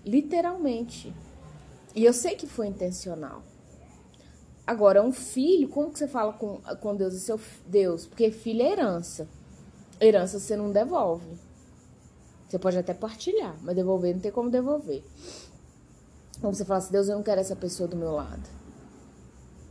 Literalmente. 0.04 1.12
E 1.96 2.04
eu 2.04 2.12
sei 2.12 2.36
que 2.36 2.46
foi 2.46 2.66
intencional. 2.66 3.42
Agora, 4.66 5.02
um 5.02 5.12
filho, 5.12 5.66
como 5.70 5.90
que 5.90 5.98
você 5.98 6.06
fala 6.06 6.34
com, 6.34 6.60
com 6.80 6.94
Deus 6.94 7.14
e 7.14 7.20
seu 7.20 7.40
Deus? 7.66 8.04
Porque 8.06 8.30
filho 8.30 8.60
é 8.60 8.72
herança. 8.72 9.26
Herança 9.98 10.38
você 10.38 10.54
não 10.54 10.70
devolve. 10.70 11.38
Você 12.46 12.58
pode 12.58 12.76
até 12.76 12.92
partilhar, 12.92 13.56
mas 13.62 13.74
devolver 13.74 14.14
não 14.14 14.20
tem 14.20 14.30
como 14.30 14.50
devolver. 14.50 15.02
Como 16.40 16.54
você 16.54 16.66
fala 16.66 16.78
assim, 16.78 16.92
Deus, 16.92 17.08
eu 17.08 17.16
não 17.16 17.22
quero 17.22 17.40
essa 17.40 17.56
pessoa 17.56 17.88
do 17.88 17.96
meu 17.96 18.12
lado. 18.12 18.42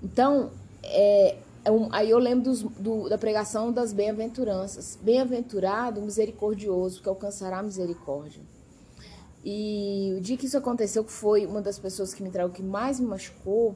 Então, 0.02 0.50
é, 0.82 1.38
é 1.64 1.72
um, 1.72 1.90
aí 1.94 2.10
eu 2.10 2.18
lembro 2.18 2.46
dos, 2.46 2.64
do, 2.64 3.08
da 3.08 3.20
pregação 3.20 3.72
das 3.72 3.94
bem-aventuranças. 3.94 4.98
Bem-aventurado, 5.00 6.02
misericordioso, 6.02 7.04
que 7.04 7.08
alcançará 7.08 7.60
a 7.60 7.64
misericórdia. 7.64 8.42
E 9.46 10.16
o 10.18 10.22
dia 10.22 10.36
que 10.36 10.48
isso 10.48 10.58
aconteceu, 10.58 11.04
que 11.04 11.12
foi 11.12 11.46
uma 11.46 11.62
das 11.62 11.78
pessoas 11.78 12.14
que 12.14 12.24
me 12.24 12.32
traiu, 12.32 12.50
que 12.50 12.64
mais 12.64 13.00
me 13.00 13.06
machucou, 13.06 13.76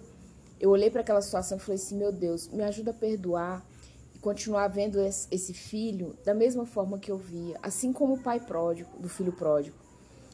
eu 0.60 0.72
olhei 0.72 0.90
para 0.90 1.02
aquela 1.02 1.22
situação 1.22 1.58
e 1.58 1.62
falei 1.62 1.76
assim: 1.76 1.96
meu 1.96 2.12
Deus, 2.12 2.48
me 2.48 2.64
ajuda 2.64 2.90
a 2.90 2.94
perdoar 2.94 3.64
e 4.16 4.20
continuar 4.20 4.68
vendo 4.68 5.00
esse 5.00 5.54
filho 5.54 6.18
da 6.26 6.34
mesma 6.34 6.66
forma 6.66 6.98
que 6.98 7.12
eu 7.12 7.18
via, 7.18 7.60
assim 7.62 7.94
como 7.94 8.16
o 8.16 8.20
pai 8.20 8.40
pródigo, 8.40 8.90
do 9.00 9.08
filho 9.08 9.32
pródigo. 9.32 9.78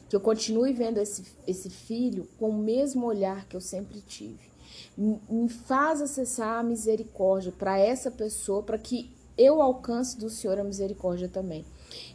Que 0.08 0.16
eu 0.16 0.20
continue 0.20 0.72
vendo 0.72 0.98
esse, 0.98 1.24
esse 1.46 1.68
filho 1.68 2.26
com 2.38 2.48
o 2.48 2.58
mesmo 2.58 3.04
olhar 3.04 3.46
que 3.46 3.56
eu 3.56 3.60
sempre 3.60 4.00
tive 4.00 4.56
me 4.96 5.48
faz 5.48 6.00
acessar 6.00 6.58
a 6.58 6.62
misericórdia 6.62 7.52
para 7.52 7.78
essa 7.78 8.10
pessoa, 8.10 8.62
para 8.62 8.78
que 8.78 9.10
eu 9.36 9.60
alcance 9.60 10.18
do 10.18 10.30
Senhor 10.30 10.58
a 10.58 10.64
misericórdia 10.64 11.28
também. 11.28 11.64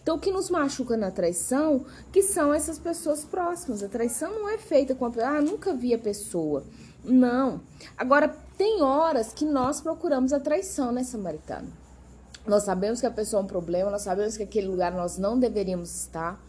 Então, 0.02 0.16
o 0.16 0.20
que 0.20 0.32
nos 0.32 0.50
machuca 0.50 0.98
na 0.98 1.12
traição, 1.12 1.86
que 2.12 2.22
são 2.22 2.54
essas 2.54 2.80
pessoas 2.80 3.24
próximas. 3.24 3.84
A 3.84 3.88
traição 3.88 4.34
não 4.34 4.50
é 4.50 4.58
feita 4.58 4.96
com 4.96 5.06
a 5.06 5.10
pessoa, 5.12 5.38
ah, 5.38 5.42
nunca 5.42 5.74
vi 5.74 5.94
a 5.94 6.00
pessoa. 6.00 6.64
Não. 7.04 7.62
Agora, 7.98 8.28
tem 8.58 8.82
horas 8.82 9.34
que 9.34 9.46
nós 9.46 9.82
procuramos 9.82 10.34
a 10.34 10.40
traição, 10.40 10.92
né, 10.92 11.04
Samaritano? 11.04 11.68
Nós 12.46 12.64
sabemos 12.64 13.00
que 13.00 13.06
a 13.06 13.12
pessoa 13.12 13.42
é 13.42 13.44
um 13.44 13.48
problema, 13.48 13.92
nós 13.92 14.02
sabemos 14.02 14.36
que 14.36 14.44
aquele 14.44 14.68
lugar 14.68 14.92
nós 14.92 15.18
não 15.18 15.40
deveríamos 15.40 15.96
estar, 15.96 16.44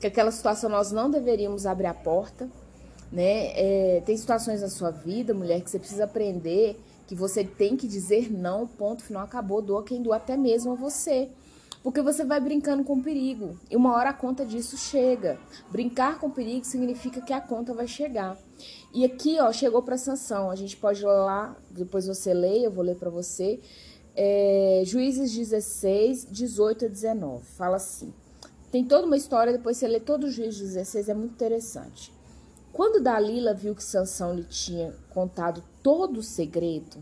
que 0.00 0.06
aquela 0.06 0.30
situação 0.30 0.68
nós 0.68 0.90
não 0.90 1.10
deveríamos 1.10 1.66
abrir 1.66 1.86
a 1.86 1.94
porta 1.94 2.48
né? 3.10 3.52
É, 3.54 4.02
tem 4.04 4.16
situações 4.16 4.60
na 4.60 4.68
sua 4.68 4.90
vida, 4.90 5.32
mulher, 5.32 5.60
que 5.60 5.70
você 5.70 5.78
precisa 5.78 6.04
aprender 6.04 6.80
que 7.06 7.14
você 7.14 7.44
tem 7.44 7.76
que 7.76 7.86
dizer 7.86 8.32
não, 8.32 8.66
ponto 8.66 9.04
final, 9.04 9.22
acabou, 9.22 9.62
doa 9.62 9.84
quem 9.84 10.02
doa 10.02 10.16
até 10.16 10.36
mesmo 10.36 10.72
a 10.72 10.74
você. 10.74 11.28
Porque 11.86 12.02
você 12.02 12.24
vai 12.24 12.40
brincando 12.40 12.82
com 12.82 13.00
perigo 13.00 13.56
e 13.70 13.76
uma 13.76 13.94
hora 13.94 14.10
a 14.10 14.12
conta 14.12 14.44
disso 14.44 14.76
chega. 14.76 15.38
Brincar 15.70 16.18
com 16.18 16.28
perigo 16.28 16.64
significa 16.64 17.20
que 17.20 17.32
a 17.32 17.40
conta 17.40 17.72
vai 17.72 17.86
chegar. 17.86 18.36
E 18.92 19.04
aqui, 19.04 19.38
ó, 19.38 19.52
chegou 19.52 19.80
para 19.80 19.96
sanção. 19.96 20.50
A 20.50 20.56
gente 20.56 20.76
pode 20.76 21.00
ir 21.00 21.06
lá, 21.06 21.56
depois 21.70 22.08
você 22.08 22.34
lê, 22.34 22.66
eu 22.66 22.72
vou 22.72 22.82
ler 22.82 22.96
para 22.96 23.08
você. 23.08 23.60
É, 24.16 24.82
Juízes 24.84 25.32
16, 25.32 26.26
18 26.28 26.86
a 26.86 26.88
19. 26.88 27.44
Fala 27.56 27.76
assim. 27.76 28.12
Tem 28.72 28.84
toda 28.84 29.06
uma 29.06 29.16
história, 29.16 29.52
depois 29.52 29.76
você 29.76 29.86
lê 29.86 30.00
todo 30.00 30.24
o 30.24 30.28
Juízes 30.28 30.58
16, 30.58 31.08
é 31.08 31.14
muito 31.14 31.34
interessante. 31.34 32.12
Quando 32.72 33.00
Dalila 33.00 33.54
viu 33.54 33.76
que 33.76 33.84
Sansão 33.84 34.34
lhe 34.34 34.42
tinha 34.42 34.92
contado 35.10 35.62
todo 35.84 36.18
o 36.18 36.22
segredo, 36.24 36.96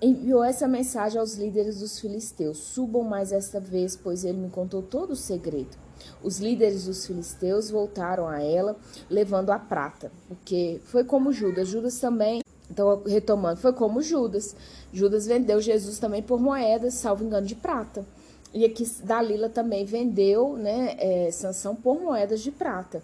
enviou 0.00 0.42
essa 0.42 0.66
mensagem 0.66 1.20
aos 1.20 1.34
líderes 1.34 1.80
dos 1.80 1.98
filisteus: 1.98 2.58
Subam 2.58 3.02
mais 3.02 3.32
esta 3.32 3.60
vez, 3.60 3.96
pois 3.96 4.24
ele 4.24 4.38
me 4.38 4.50
contou 4.50 4.82
todo 4.82 5.10
o 5.10 5.16
segredo. 5.16 5.76
Os 6.22 6.38
líderes 6.38 6.84
dos 6.84 7.06
filisteus 7.06 7.70
voltaram 7.70 8.26
a 8.26 8.42
ela, 8.42 8.76
levando 9.08 9.50
a 9.50 9.58
prata, 9.58 10.10
porque 10.28 10.80
foi 10.84 11.04
como 11.04 11.32
Judas. 11.32 11.68
Judas 11.68 11.98
também, 11.98 12.42
então 12.70 13.02
retomando, 13.06 13.60
foi 13.60 13.72
como 13.72 14.00
Judas. 14.00 14.56
Judas 14.92 15.26
vendeu 15.26 15.60
Jesus 15.60 15.98
também 15.98 16.22
por 16.22 16.40
moedas, 16.40 16.94
salvo 16.94 17.24
engano, 17.24 17.46
de 17.46 17.54
prata. 17.54 18.04
E 18.52 18.64
aqui 18.64 18.84
Dalila 19.04 19.48
também 19.48 19.84
vendeu, 19.84 20.56
né, 20.56 20.96
é, 20.98 21.30
Sansão 21.30 21.76
por 21.76 22.00
moedas 22.00 22.40
de 22.40 22.50
prata. 22.50 23.02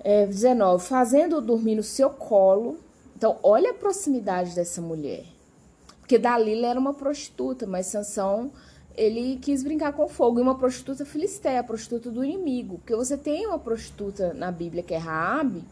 É, 0.00 0.26
19. 0.26 0.84
Fazendo-o 0.84 1.40
dormir 1.40 1.76
no 1.76 1.82
seu 1.82 2.10
colo. 2.10 2.78
Então, 3.16 3.36
olha 3.42 3.70
a 3.70 3.74
proximidade 3.74 4.54
dessa 4.54 4.80
mulher. 4.80 5.24
Porque 6.08 6.16
Dalila 6.16 6.68
era 6.68 6.80
uma 6.80 6.94
prostituta, 6.94 7.66
mas 7.66 7.84
Sansão, 7.84 8.50
ele 8.96 9.36
quis 9.36 9.62
brincar 9.62 9.92
com 9.92 10.08
fogo. 10.08 10.38
E 10.38 10.42
uma 10.42 10.56
prostituta 10.56 11.04
filisteia, 11.04 11.62
prostituta 11.62 12.10
do 12.10 12.24
inimigo. 12.24 12.78
Porque 12.78 12.96
você 12.96 13.14
tem 13.14 13.46
uma 13.46 13.58
prostituta 13.58 14.32
na 14.32 14.50
Bíblia 14.50 14.82
que 14.82 14.94
é 14.94 14.96
Raabe, 14.96 15.62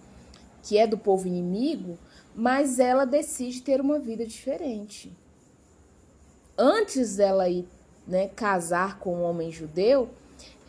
que 0.62 0.76
é 0.76 0.86
do 0.86 0.98
povo 0.98 1.26
inimigo, 1.26 1.98
mas 2.34 2.78
ela 2.78 3.06
decide 3.06 3.62
ter 3.62 3.80
uma 3.80 3.98
vida 3.98 4.26
diferente. 4.26 5.10
Antes 6.58 7.16
dela 7.16 7.48
ir 7.48 7.66
né, 8.06 8.28
casar 8.28 8.98
com 8.98 9.16
um 9.16 9.22
homem 9.22 9.50
judeu, 9.50 10.10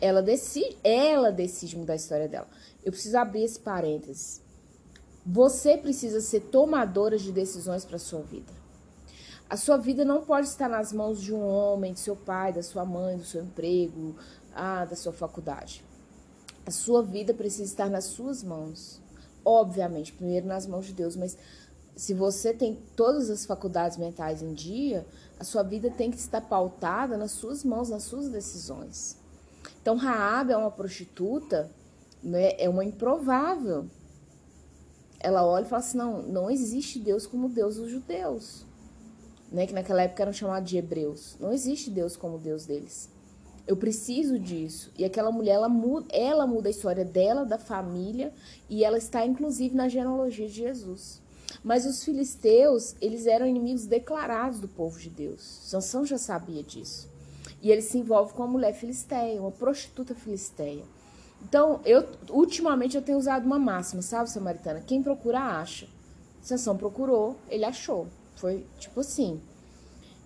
ela 0.00 0.22
decide, 0.22 0.78
ela 0.82 1.30
decide 1.30 1.76
mudar 1.76 1.92
a 1.92 1.96
história 1.96 2.26
dela. 2.26 2.48
Eu 2.82 2.90
preciso 2.90 3.18
abrir 3.18 3.44
esse 3.44 3.60
parênteses. 3.60 4.40
Você 5.26 5.76
precisa 5.76 6.22
ser 6.22 6.40
tomadora 6.40 7.18
de 7.18 7.30
decisões 7.30 7.84
para 7.84 7.98
sua 7.98 8.22
vida. 8.22 8.57
A 9.48 9.56
sua 9.56 9.76
vida 9.78 10.04
não 10.04 10.22
pode 10.22 10.46
estar 10.46 10.68
nas 10.68 10.92
mãos 10.92 11.20
de 11.20 11.32
um 11.32 11.40
homem, 11.40 11.92
de 11.92 12.00
seu 12.00 12.14
pai, 12.14 12.52
da 12.52 12.62
sua 12.62 12.84
mãe, 12.84 13.16
do 13.16 13.24
seu 13.24 13.42
emprego, 13.42 14.14
ah, 14.54 14.84
da 14.84 14.94
sua 14.94 15.12
faculdade. 15.12 15.84
A 16.66 16.70
sua 16.70 17.02
vida 17.02 17.32
precisa 17.32 17.64
estar 17.64 17.88
nas 17.88 18.04
suas 18.04 18.42
mãos. 18.42 19.00
Obviamente, 19.44 20.12
primeiro 20.12 20.46
nas 20.46 20.66
mãos 20.66 20.86
de 20.86 20.92
Deus, 20.92 21.16
mas 21.16 21.38
se 21.96 22.12
você 22.12 22.52
tem 22.52 22.78
todas 22.94 23.30
as 23.30 23.46
faculdades 23.46 23.96
mentais 23.96 24.42
em 24.42 24.52
dia, 24.52 25.06
a 25.40 25.44
sua 25.44 25.62
vida 25.62 25.90
tem 25.90 26.10
que 26.10 26.18
estar 26.18 26.42
pautada 26.42 27.16
nas 27.16 27.30
suas 27.30 27.64
mãos, 27.64 27.88
nas 27.88 28.02
suas 28.02 28.28
decisões. 28.28 29.16
Então, 29.80 29.96
Raab 29.96 30.52
é 30.52 30.56
uma 30.56 30.70
prostituta 30.70 31.70
né, 32.22 32.52
é 32.58 32.68
uma 32.68 32.84
improvável. 32.84 33.86
Ela 35.20 35.44
olha 35.44 35.64
e 35.64 35.68
fala 35.68 35.80
assim: 35.80 35.98
não, 35.98 36.22
não 36.22 36.50
existe 36.50 36.98
Deus 36.98 37.26
como 37.26 37.48
Deus 37.48 37.76
dos 37.76 37.90
judeus, 37.90 38.64
né, 39.50 39.66
que 39.66 39.72
naquela 39.72 40.02
época 40.02 40.22
eram 40.22 40.32
chamados 40.32 40.68
de 40.68 40.76
hebreus. 40.76 41.36
Não 41.40 41.52
existe 41.52 41.90
Deus 41.90 42.16
como 42.16 42.38
Deus 42.38 42.66
deles. 42.66 43.10
Eu 43.66 43.76
preciso 43.76 44.38
disso. 44.38 44.90
E 44.96 45.04
aquela 45.04 45.30
mulher, 45.30 45.54
ela 45.54 45.68
muda, 45.68 46.06
ela 46.10 46.46
muda 46.46 46.68
a 46.68 46.70
história 46.70 47.04
dela, 47.04 47.44
da 47.44 47.58
família, 47.58 48.32
e 48.68 48.84
ela 48.84 48.96
está 48.96 49.26
inclusive 49.26 49.74
na 49.74 49.88
genealogia 49.88 50.46
de 50.46 50.54
Jesus. 50.54 51.20
Mas 51.62 51.84
os 51.84 52.02
filisteus, 52.04 52.94
eles 53.00 53.26
eram 53.26 53.46
inimigos 53.46 53.86
declarados 53.86 54.60
do 54.60 54.68
povo 54.68 54.98
de 54.98 55.10
Deus. 55.10 55.42
Sansão 55.42 56.04
já 56.04 56.16
sabia 56.16 56.62
disso. 56.62 57.08
E 57.60 57.70
ele 57.70 57.82
se 57.82 57.98
envolve 57.98 58.32
com 58.32 58.42
uma 58.42 58.52
mulher 58.52 58.72
filisteia, 58.72 59.40
uma 59.40 59.50
prostituta 59.50 60.14
filisteia. 60.14 60.84
Então, 61.42 61.80
eu 61.84 62.06
ultimamente 62.30 62.96
eu 62.96 63.02
tenho 63.02 63.18
usado 63.18 63.44
uma 63.44 63.58
máxima, 63.58 64.02
sabe, 64.02 64.30
Samaritana? 64.30 64.80
Quem 64.80 65.02
procura, 65.02 65.40
acha. 65.40 65.86
Sansão 66.40 66.76
procurou, 66.76 67.36
ele 67.48 67.64
achou. 67.64 68.06
Foi 68.38 68.64
tipo 68.78 69.00
assim. 69.00 69.40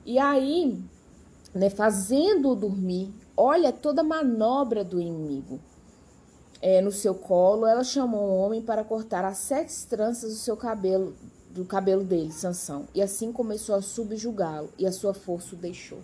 E 0.05 0.19
aí, 0.19 0.79
né, 1.55 1.71
fazendo-o 1.71 2.55
dormir, 2.55 3.13
olha 3.37 3.73
toda 3.73 4.03
a 4.03 4.05
manobra 4.05 4.85
do 4.85 5.01
inimigo. 5.01 5.61
É, 6.61 6.81
no 6.81 6.93
seu 6.93 7.15
colo, 7.15 7.67
ela 7.67 7.83
chamou 7.83 8.21
um 8.21 8.37
homem 8.37 8.63
para 8.63 8.85
cortar 8.85 9.25
as 9.25 9.39
sete 9.39 9.87
tranças 9.89 10.33
do 10.33 10.39
seu 10.39 10.57
cabelo, 10.57 11.17
do 11.51 11.65
cabelo 11.65 12.05
dele, 12.05 12.31
Sansão, 12.31 12.87
e 12.95 13.03
assim 13.03 13.33
começou 13.33 13.75
a 13.75 13.83
subjugá-lo, 13.83 14.71
e 14.79 14.87
a 14.87 14.93
sua 14.93 15.13
força 15.13 15.57
o 15.57 15.59
deixou. 15.59 15.99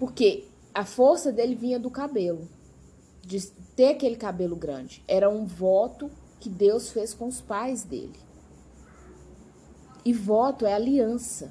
Porque 0.00 0.48
a 0.74 0.84
força 0.84 1.30
dele 1.30 1.54
vinha 1.54 1.78
do 1.78 1.90
cabelo 1.90 2.48
de 3.24 3.46
ter 3.76 3.90
aquele 3.90 4.16
cabelo 4.16 4.56
grande. 4.56 5.04
Era 5.06 5.28
um 5.28 5.44
voto 5.44 6.10
que 6.40 6.48
Deus 6.48 6.90
fez 6.90 7.14
com 7.14 7.28
os 7.28 7.40
pais 7.40 7.84
dele. 7.84 8.27
E 10.08 10.12
voto 10.14 10.64
é 10.64 10.72
aliança. 10.72 11.50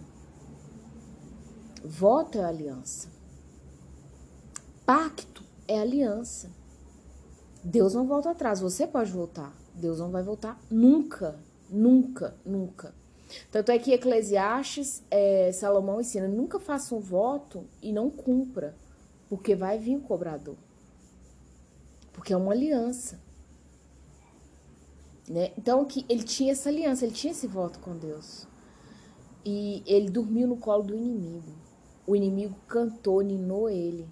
Voto 1.85 2.39
é 2.39 2.43
aliança. 2.43 3.07
Pacto 4.83 5.43
é 5.67 5.79
aliança. 5.79 6.49
Deus 7.63 7.93
não 7.93 8.07
volta 8.07 8.31
atrás. 8.31 8.59
Você 8.59 8.87
pode 8.87 9.11
voltar. 9.11 9.53
Deus 9.75 9.99
não 9.99 10.09
vai 10.09 10.23
voltar 10.23 10.59
nunca. 10.71 11.39
Nunca, 11.69 12.35
nunca. 12.43 12.95
Tanto 13.51 13.71
é 13.71 13.77
que 13.77 13.93
Eclesiastes, 13.93 15.03
é, 15.11 15.51
Salomão 15.51 16.01
ensina: 16.01 16.27
nunca 16.27 16.59
faça 16.59 16.95
um 16.95 16.99
voto 16.99 17.63
e 17.79 17.93
não 17.93 18.09
cumpra, 18.09 18.75
porque 19.29 19.55
vai 19.55 19.77
vir 19.77 19.97
o 19.97 20.01
cobrador 20.01 20.55
porque 22.17 22.33
é 22.33 22.37
uma 22.37 22.51
aliança. 22.51 23.19
Né? 25.29 25.51
Então 25.57 25.83
que 25.85 26.05
ele 26.07 26.23
tinha 26.23 26.53
essa 26.53 26.69
aliança, 26.69 27.05
ele 27.05 27.13
tinha 27.13 27.31
esse 27.31 27.47
voto 27.47 27.79
com 27.79 27.97
Deus. 27.97 28.47
E 29.45 29.83
ele 29.85 30.09
dormiu 30.09 30.47
no 30.47 30.57
colo 30.57 30.83
do 30.83 30.95
inimigo. 30.95 31.53
O 32.05 32.15
inimigo 32.15 32.55
cantou, 32.67 33.21
ninou 33.21 33.69
ele 33.69 34.07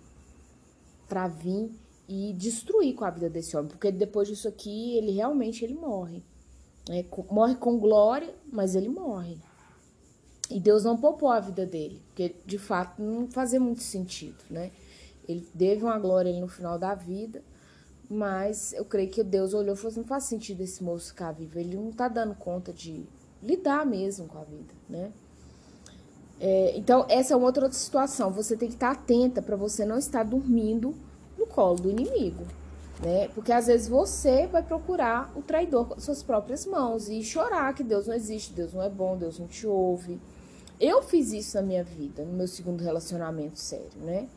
para 1.08 1.28
vir 1.28 1.72
e 2.08 2.34
destruir 2.34 2.94
com 2.94 3.06
a 3.06 3.10
vida 3.10 3.30
desse 3.30 3.56
homem, 3.56 3.70
porque 3.70 3.92
depois 3.92 4.28
disso 4.28 4.48
aqui 4.48 4.98
ele 4.98 5.12
realmente 5.12 5.64
ele 5.64 5.74
morre. 5.74 6.24
É, 6.90 7.04
morre 7.32 7.56
com 7.56 7.80
glória, 7.80 8.34
mas 8.52 8.76
ele 8.76 8.90
morre. 8.90 9.38
E 10.50 10.60
Deus 10.60 10.84
não 10.84 10.98
poupou 10.98 11.30
a 11.30 11.40
vida 11.40 11.66
dele, 11.66 12.02
porque 12.08 12.36
de 12.46 12.60
fato 12.60 13.02
não 13.02 13.28
fazia 13.32 13.60
muito 13.60 13.82
sentido, 13.82 14.38
né? 14.50 14.72
Ele 15.28 15.42
teve 15.58 15.84
uma 15.84 15.98
glória 15.98 16.32
no 16.40 16.48
final 16.48 16.78
da 16.78 16.94
vida, 16.94 17.44
mas 18.10 18.74
eu 18.74 18.86
creio 18.86 19.10
que 19.10 19.24
Deus 19.24 19.54
olhou 19.54 19.74
e 19.74 19.78
falou 19.78 19.92
assim, 19.92 20.00
não 20.00 20.08
faz 20.08 20.26
sentido 20.26 20.62
esse 20.62 20.84
moço 20.84 21.08
ficar 21.08 21.32
vivo, 21.32 21.60
ele 21.60 21.76
não 21.76 21.92
tá 21.92 22.08
dando 22.08 22.36
conta 22.36 22.72
de 22.72 23.06
lidar 23.42 23.86
mesmo 23.86 24.28
com 24.28 24.38
a 24.38 24.44
vida, 24.44 24.74
né? 24.90 25.12
É, 26.40 26.78
então, 26.78 27.06
essa 27.10 27.34
é 27.34 27.38
uma 27.38 27.46
outra 27.46 27.72
situação. 27.72 28.32
Você 28.32 28.58
tem 28.58 28.68
que 28.68 28.76
estar 28.76 28.92
atenta 28.92 29.42
para 29.42 29.56
você 29.56 29.86
não 29.86 29.98
estar 29.98 30.24
dormindo 30.24 30.94
no 31.38 31.46
colo 31.46 31.76
do 31.76 31.90
inimigo, 31.90 32.46
né? 33.02 33.30
Porque 33.30 33.52
às 33.52 33.68
vezes 33.68 33.88
você 33.88 34.48
vai 34.48 34.62
procurar 34.62 35.32
o 35.36 35.42
traidor 35.42 35.88
com 35.88 36.00
suas 36.00 36.22
próprias 36.22 36.66
mãos 36.66 37.08
e 37.10 37.24
chorar 37.24 37.74
que 37.74 37.84
Deus 37.84 38.08
não 38.08 38.14
existe, 38.14 38.54
Deus 38.54 38.74
não 38.74 38.84
é 38.84 38.90
bom, 38.90 39.18
Deus 39.18 39.40
não 39.40 39.48
te 39.48 39.66
ouve. 39.66 40.20
Eu 40.80 41.02
fiz 41.02 41.32
isso 41.32 41.56
na 41.56 41.62
minha 41.62 41.84
vida, 41.84 42.24
no 42.24 42.34
meu 42.34 42.48
segundo 42.48 42.84
relacionamento 42.84 43.60
sério, 43.60 44.00
né? 44.02 44.28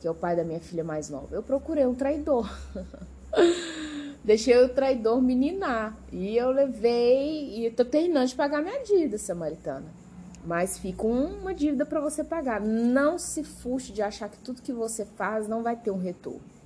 Que 0.00 0.06
é 0.06 0.10
o 0.10 0.14
pai 0.14 0.36
da 0.36 0.44
minha 0.44 0.60
filha 0.60 0.84
mais 0.84 1.08
nova. 1.08 1.34
Eu 1.34 1.42
procurei 1.42 1.86
um 1.86 1.94
traidor. 1.94 2.50
Deixei 4.22 4.56
o 4.62 4.68
traidor 4.68 5.22
meninar. 5.22 5.96
E 6.12 6.36
eu 6.36 6.50
levei. 6.50 7.66
E 7.66 7.70
tô 7.70 7.84
terminando 7.84 8.28
de 8.28 8.34
pagar 8.34 8.62
minha 8.62 8.82
dívida, 8.82 9.18
samaritana. 9.18 9.86
Mas 10.44 10.78
fica 10.78 11.04
uma 11.06 11.54
dívida 11.54 11.84
para 11.84 12.00
você 12.00 12.22
pagar. 12.22 12.60
Não 12.60 13.18
se 13.18 13.42
fuste 13.42 13.92
de 13.92 14.02
achar 14.02 14.28
que 14.28 14.38
tudo 14.38 14.62
que 14.62 14.72
você 14.72 15.04
faz 15.04 15.48
não 15.48 15.62
vai 15.62 15.76
ter 15.76 15.90
um 15.90 15.98
retorno. 15.98 16.56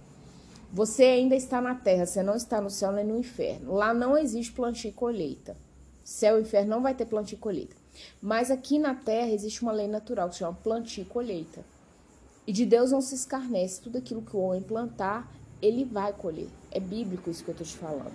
Você 0.73 1.03
ainda 1.03 1.35
está 1.35 1.61
na 1.61 1.75
terra, 1.75 2.07
você 2.07 2.23
não 2.23 2.37
está 2.37 2.61
no 2.61 2.71
céu 2.71 2.93
nem 2.93 3.05
no 3.05 3.19
inferno. 3.19 3.75
Lá 3.75 3.93
não 3.93 4.17
existe 4.17 4.53
plantio 4.53 4.91
e 4.91 4.93
colheita. 4.93 5.57
Céu 6.05 6.39
e 6.39 6.43
inferno 6.43 6.71
não 6.71 6.83
vai 6.83 6.95
ter 6.95 7.07
plantio 7.07 7.37
e 7.37 7.39
colheita. 7.39 7.75
Mas 8.23 8.51
aqui 8.51 8.79
na 8.79 8.95
terra 8.95 9.33
existe 9.33 9.63
uma 9.63 9.73
lei 9.73 9.89
natural 9.89 10.29
que 10.29 10.35
se 10.35 10.41
chama 10.41 10.57
plantio 10.63 11.03
e 11.03 11.07
colheita. 11.07 11.65
E 12.51 12.53
de 12.53 12.67
Deus 12.67 12.91
não 12.91 13.01
se 13.01 13.15
escarnece. 13.15 13.81
Tudo 13.81 13.99
aquilo 13.99 14.23
que 14.23 14.37
o 14.37 14.41
homem 14.41 14.61
plantar, 14.61 15.33
ele 15.63 15.85
vai 15.85 16.13
colher. 16.13 16.49
É 16.73 16.81
bíblico 16.81 17.31
isso 17.31 17.45
que 17.45 17.51
eu 17.51 17.53
estou 17.53 17.65
te 17.65 17.77
falando. 17.77 18.11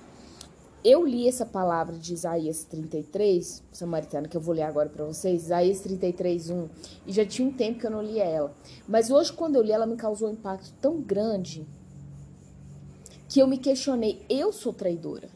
Eu 0.83 1.07
li 1.07 1.25
essa 1.25 1.45
palavra 1.45 1.97
de 1.97 2.13
Isaías 2.13 2.65
33, 2.65 3.63
samaritana, 3.71 4.27
que 4.27 4.35
eu 4.35 4.41
vou 4.41 4.53
ler 4.53 4.63
agora 4.63 4.89
para 4.89 5.05
vocês, 5.05 5.43
Isaías 5.43 5.79
33, 5.79 6.49
1, 6.49 6.69
e 7.07 7.13
já 7.13 7.25
tinha 7.25 7.47
um 7.47 7.53
tempo 7.53 7.79
que 7.79 7.87
eu 7.87 7.91
não 7.91 8.03
lia 8.03 8.25
ela. 8.25 8.53
Mas 8.85 9.09
hoje, 9.09 9.31
quando 9.31 9.55
eu 9.55 9.61
li, 9.61 9.71
ela 9.71 9.85
me 9.85 9.95
causou 9.95 10.27
um 10.27 10.33
impacto 10.33 10.73
tão 10.81 10.99
grande 10.99 11.65
que 13.29 13.39
eu 13.39 13.47
me 13.47 13.57
questionei: 13.57 14.21
eu 14.27 14.51
sou 14.51 14.73
traidora? 14.73 15.29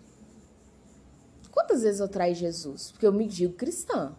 Quantas 1.50 1.84
vezes 1.84 2.02
eu 2.02 2.10
traí 2.10 2.36
Jesus? 2.36 2.92
Porque 2.92 3.08
eu 3.08 3.14
me 3.14 3.26
digo 3.26 3.54
cristã. 3.54 4.12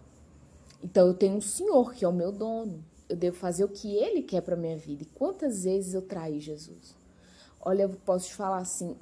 Então 0.82 1.06
eu 1.06 1.12
tenho 1.12 1.36
um 1.36 1.40
Senhor 1.42 1.92
que 1.92 2.02
é 2.02 2.08
o 2.08 2.12
meu 2.14 2.32
dono. 2.32 2.82
Eu 3.10 3.16
devo 3.16 3.36
fazer 3.36 3.64
o 3.64 3.68
que 3.68 3.96
Ele 3.96 4.22
quer 4.22 4.40
para 4.40 4.54
minha 4.54 4.76
vida. 4.76 5.02
E 5.02 5.06
quantas 5.06 5.64
vezes 5.64 5.94
eu 5.94 6.02
traí 6.02 6.38
Jesus? 6.38 6.94
Olha, 7.60 7.82
eu 7.82 7.88
posso 8.06 8.28
te 8.28 8.34
falar 8.36 8.58
assim, 8.58 8.96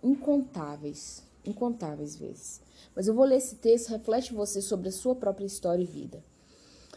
incontáveis, 0.00 1.24
incontáveis 1.44 2.16
vezes. 2.16 2.60
Mas 2.94 3.08
eu 3.08 3.14
vou 3.14 3.24
ler 3.24 3.38
esse 3.38 3.56
texto, 3.56 3.88
reflete 3.88 4.32
você 4.32 4.62
sobre 4.62 4.90
a 4.90 4.92
sua 4.92 5.16
própria 5.16 5.44
história 5.44 5.82
e 5.82 5.86
vida. 5.86 6.22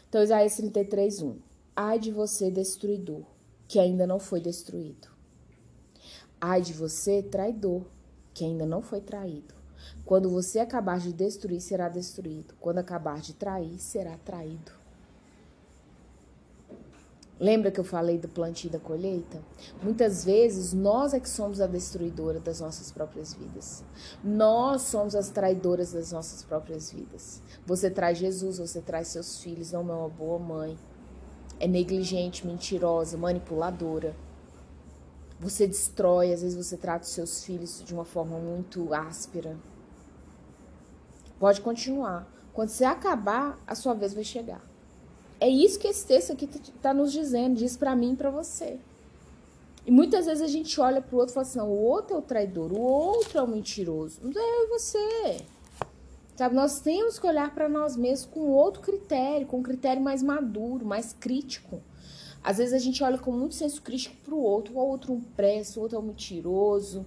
Então, 0.08 0.22
Isaías 0.22 0.54
33, 0.54 1.20
1. 1.20 1.36
Ai 1.74 1.98
de 1.98 2.12
você, 2.12 2.48
destruidor, 2.48 3.24
que 3.66 3.80
ainda 3.80 4.06
não 4.06 4.20
foi 4.20 4.40
destruído. 4.40 5.08
Ai 6.40 6.62
de 6.62 6.72
você, 6.72 7.24
traidor, 7.24 7.82
que 8.32 8.44
ainda 8.44 8.64
não 8.64 8.82
foi 8.82 9.00
traído. 9.00 9.52
Quando 10.04 10.30
você 10.30 10.60
acabar 10.60 11.00
de 11.00 11.12
destruir, 11.12 11.60
será 11.60 11.88
destruído. 11.88 12.54
Quando 12.60 12.78
acabar 12.78 13.20
de 13.20 13.34
trair, 13.34 13.80
será 13.80 14.16
traído. 14.18 14.81
Lembra 17.42 17.72
que 17.72 17.80
eu 17.80 17.84
falei 17.84 18.18
do 18.18 18.28
plantio 18.28 18.68
e 18.68 18.70
da 18.70 18.78
colheita? 18.78 19.42
Muitas 19.82 20.24
vezes 20.24 20.72
nós 20.72 21.12
é 21.12 21.18
que 21.18 21.28
somos 21.28 21.60
a 21.60 21.66
destruidora 21.66 22.38
das 22.38 22.60
nossas 22.60 22.92
próprias 22.92 23.34
vidas. 23.34 23.82
Nós 24.22 24.82
somos 24.82 25.16
as 25.16 25.28
traidoras 25.28 25.92
das 25.92 26.12
nossas 26.12 26.44
próprias 26.44 26.92
vidas. 26.92 27.42
Você 27.66 27.90
traz 27.90 28.18
Jesus, 28.18 28.58
você 28.58 28.80
traz 28.80 29.08
seus 29.08 29.42
filhos, 29.42 29.72
não 29.72 29.80
é 29.80 29.82
uma 29.82 30.08
boa 30.08 30.38
mãe. 30.38 30.78
É 31.58 31.66
negligente, 31.66 32.46
mentirosa, 32.46 33.18
manipuladora. 33.18 34.14
Você 35.40 35.66
destrói, 35.66 36.32
às 36.32 36.42
vezes 36.42 36.56
você 36.56 36.76
trata 36.76 37.04
os 37.04 37.10
seus 37.10 37.42
filhos 37.42 37.82
de 37.84 37.92
uma 37.92 38.04
forma 38.04 38.38
muito 38.38 38.94
áspera. 38.94 39.56
Pode 41.40 41.60
continuar. 41.60 42.24
Quando 42.52 42.68
você 42.68 42.84
acabar, 42.84 43.58
a 43.66 43.74
sua 43.74 43.94
vez 43.94 44.14
vai 44.14 44.22
chegar. 44.22 44.71
É 45.42 45.48
isso 45.48 45.76
que 45.76 45.88
esse 45.88 46.06
texto 46.06 46.32
aqui 46.32 46.44
está 46.44 46.94
nos 46.94 47.12
dizendo, 47.12 47.56
diz 47.56 47.76
para 47.76 47.96
mim 47.96 48.12
e 48.12 48.16
para 48.16 48.30
você. 48.30 48.78
E 49.84 49.90
muitas 49.90 50.26
vezes 50.26 50.40
a 50.40 50.46
gente 50.46 50.80
olha 50.80 51.02
para 51.02 51.16
o 51.16 51.18
outro 51.18 51.32
e 51.32 51.34
fala 51.34 51.44
assim: 51.44 51.58
não, 51.58 51.68
o 51.68 51.82
outro 51.82 52.14
é 52.14 52.18
o 52.20 52.22
traidor, 52.22 52.70
o 52.70 52.80
outro 52.80 53.40
é 53.40 53.42
o 53.42 53.48
mentiroso. 53.48 54.20
Não 54.22 54.40
é 54.40 54.68
você. 54.68 55.38
Sabe, 56.36 56.54
nós 56.54 56.78
temos 56.78 57.18
que 57.18 57.26
olhar 57.26 57.52
para 57.52 57.68
nós 57.68 57.96
mesmos 57.96 58.30
com 58.32 58.50
outro 58.50 58.82
critério, 58.82 59.48
com 59.48 59.58
um 59.58 59.62
critério 59.64 60.00
mais 60.00 60.22
maduro, 60.22 60.86
mais 60.86 61.12
crítico. 61.12 61.82
Às 62.40 62.58
vezes 62.58 62.72
a 62.72 62.78
gente 62.78 63.02
olha 63.02 63.18
com 63.18 63.32
muito 63.32 63.56
senso 63.56 63.82
crítico 63.82 64.14
para 64.24 64.34
o 64.36 64.40
outro, 64.40 64.74
o 64.74 64.78
outro 64.78 65.12
um 65.12 65.20
presta, 65.20 65.80
o 65.80 65.82
outro 65.82 65.96
é 65.96 66.00
um 66.00 66.04
mentiroso, 66.04 67.04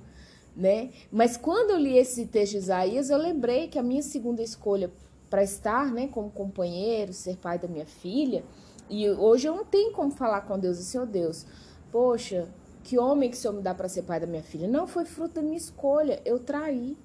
né? 0.53 0.89
Mas 1.09 1.37
quando 1.37 1.69
eu 1.69 1.77
li 1.77 1.97
esse 1.97 2.25
texto 2.25 2.51
de 2.51 2.57
Isaías, 2.57 3.09
eu 3.09 3.17
lembrei 3.17 3.69
que 3.69 3.79
a 3.79 3.83
minha 3.83 4.03
segunda 4.03 4.43
escolha 4.43 4.91
para 5.29 5.43
estar, 5.43 5.91
né, 5.91 6.07
como 6.07 6.29
companheiro, 6.29 7.13
ser 7.13 7.38
pai 7.38 7.57
da 7.57 7.67
minha 7.67 7.85
filha. 7.85 8.43
E 8.89 9.09
hoje 9.09 9.47
eu 9.47 9.55
não 9.55 9.65
tenho 9.65 9.91
como 9.91 10.11
falar 10.11 10.41
com 10.41 10.59
Deus 10.59 10.77
assim, 10.77 10.97
oh 10.97 11.05
Deus, 11.05 11.45
poxa, 11.91 12.47
que 12.83 12.99
homem 12.99 13.29
que 13.31 13.35
o 13.35 13.39
Senhor 13.39 13.53
me 13.53 13.61
dá 13.61 13.73
para 13.73 13.89
ser 13.89 14.03
pai 14.03 14.19
da 14.19 14.27
minha 14.27 14.43
filha? 14.43 14.67
Não, 14.67 14.85
foi 14.85 15.05
fruto 15.05 15.35
da 15.35 15.41
minha 15.41 15.57
escolha, 15.57 16.21
eu 16.23 16.39
traí. 16.39 16.97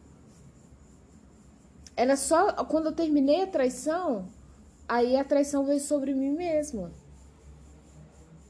Era 1.97 2.17
só 2.17 2.53
quando 2.65 2.87
eu 2.87 2.93
terminei 2.93 3.43
a 3.43 3.47
traição, 3.47 4.29
aí 4.87 5.17
a 5.17 5.25
traição 5.25 5.65
veio 5.65 5.81
sobre 5.81 6.15
mim 6.15 6.31
mesma. 6.31 6.91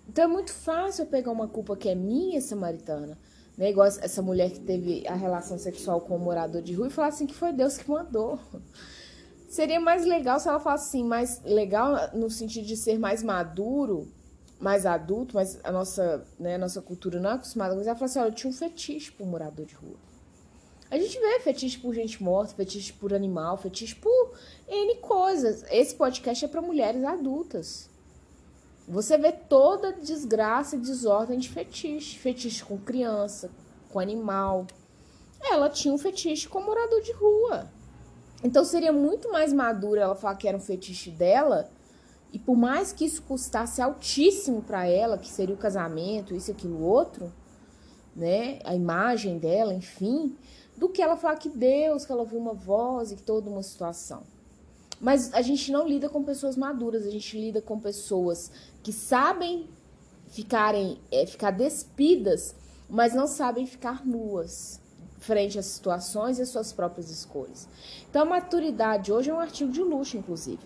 Então 0.08 0.24
é 0.24 0.26
muito 0.26 0.52
fácil 0.52 1.04
eu 1.04 1.08
pegar 1.08 1.30
uma 1.30 1.46
culpa 1.46 1.76
que 1.76 1.88
é 1.88 1.94
minha, 1.94 2.40
samaritana, 2.40 3.16
né? 3.56 3.70
Igual 3.70 3.86
essa 3.86 4.20
mulher 4.20 4.50
que 4.50 4.58
teve 4.58 5.06
a 5.06 5.14
relação 5.14 5.56
sexual 5.56 6.00
com 6.00 6.16
o 6.16 6.18
morador 6.18 6.60
de 6.62 6.74
rua 6.74 6.88
e 6.88 6.90
falar 6.90 7.08
assim 7.08 7.26
que 7.26 7.34
foi 7.34 7.52
Deus 7.52 7.78
que 7.78 7.88
mandou. 7.88 8.40
Seria 9.50 9.80
mais 9.80 10.06
legal 10.06 10.38
se 10.38 10.48
ela 10.48 10.60
falasse 10.60 10.90
assim, 10.90 11.04
mais 11.04 11.42
legal 11.42 11.92
no 12.14 12.30
sentido 12.30 12.64
de 12.64 12.76
ser 12.76 13.00
mais 13.00 13.20
maduro, 13.20 14.06
mais 14.60 14.86
adulto, 14.86 15.34
mas 15.34 15.58
a 15.64 15.72
nossa, 15.72 16.24
né, 16.38 16.54
a 16.54 16.58
nossa 16.58 16.80
cultura 16.80 17.18
não 17.18 17.30
é 17.30 17.32
acostumada 17.32 17.74
com 17.74 17.80
isso. 17.80 17.90
Ela 17.90 17.98
falou 17.98 18.08
assim, 18.08 18.20
olha, 18.20 18.28
eu 18.28 18.34
tinha 18.34 18.48
um 18.48 18.54
fetiche 18.54 19.10
por 19.10 19.26
morador 19.26 19.66
de 19.66 19.74
rua. 19.74 19.96
A 20.88 20.96
gente 20.96 21.18
vê 21.18 21.40
fetiche 21.40 21.80
por 21.80 21.92
gente 21.92 22.22
morta, 22.22 22.54
fetiche 22.54 22.92
por 22.92 23.12
animal, 23.12 23.56
fetiche 23.56 23.96
por 23.96 24.38
N 24.68 24.94
coisas. 24.98 25.64
Esse 25.68 25.96
podcast 25.96 26.44
é 26.44 26.48
para 26.48 26.62
mulheres 26.62 27.02
adultas. 27.02 27.90
Você 28.86 29.18
vê 29.18 29.32
toda 29.32 29.92
desgraça 29.92 30.76
e 30.76 30.78
desordem 30.78 31.40
de 31.40 31.48
fetiche. 31.48 32.16
Fetiche 32.20 32.64
com 32.64 32.78
criança, 32.78 33.50
com 33.88 33.98
animal. 33.98 34.68
Ela 35.42 35.68
tinha 35.68 35.92
um 35.92 35.98
fetiche 35.98 36.48
com 36.48 36.60
morador 36.60 37.02
de 37.02 37.12
rua. 37.12 37.68
Então 38.42 38.64
seria 38.64 38.92
muito 38.92 39.30
mais 39.30 39.52
madura 39.52 40.02
ela 40.02 40.14
falar 40.14 40.36
que 40.36 40.48
era 40.48 40.56
um 40.56 40.60
fetiche 40.60 41.10
dela, 41.10 41.70
e 42.32 42.38
por 42.38 42.56
mais 42.56 42.92
que 42.92 43.04
isso 43.04 43.22
custasse 43.22 43.82
altíssimo 43.82 44.62
para 44.62 44.86
ela, 44.86 45.18
que 45.18 45.28
seria 45.28 45.54
o 45.54 45.58
casamento, 45.58 46.34
isso, 46.34 46.50
aquilo, 46.50 46.80
outro, 46.80 47.32
né? 48.14 48.60
A 48.64 48.74
imagem 48.74 49.38
dela, 49.38 49.74
enfim, 49.74 50.36
do 50.76 50.88
que 50.88 51.02
ela 51.02 51.16
falar 51.16 51.36
que 51.36 51.48
Deus, 51.48 52.04
que 52.04 52.12
ela 52.12 52.22
ouviu 52.22 52.38
uma 52.38 52.54
voz 52.54 53.10
e 53.10 53.16
que 53.16 53.22
toda 53.22 53.50
uma 53.50 53.62
situação. 53.62 54.22
Mas 55.00 55.32
a 55.34 55.42
gente 55.42 55.72
não 55.72 55.88
lida 55.88 56.08
com 56.08 56.22
pessoas 56.22 56.56
maduras, 56.56 57.06
a 57.06 57.10
gente 57.10 57.38
lida 57.38 57.60
com 57.60 57.80
pessoas 57.80 58.50
que 58.82 58.92
sabem 58.92 59.68
ficarem, 60.28 61.00
é, 61.10 61.26
ficar 61.26 61.50
despidas, 61.50 62.54
mas 62.88 63.12
não 63.14 63.26
sabem 63.26 63.66
ficar 63.66 64.06
nuas 64.06 64.80
frente 65.20 65.58
às 65.58 65.66
situações 65.66 66.38
e 66.38 66.42
às 66.42 66.48
suas 66.48 66.72
próprias 66.72 67.10
escolhas. 67.10 67.68
Então, 68.08 68.22
a 68.22 68.24
maturidade 68.24 69.12
hoje 69.12 69.30
é 69.30 69.34
um 69.34 69.38
artigo 69.38 69.70
de 69.70 69.82
luxo, 69.82 70.16
inclusive. 70.16 70.58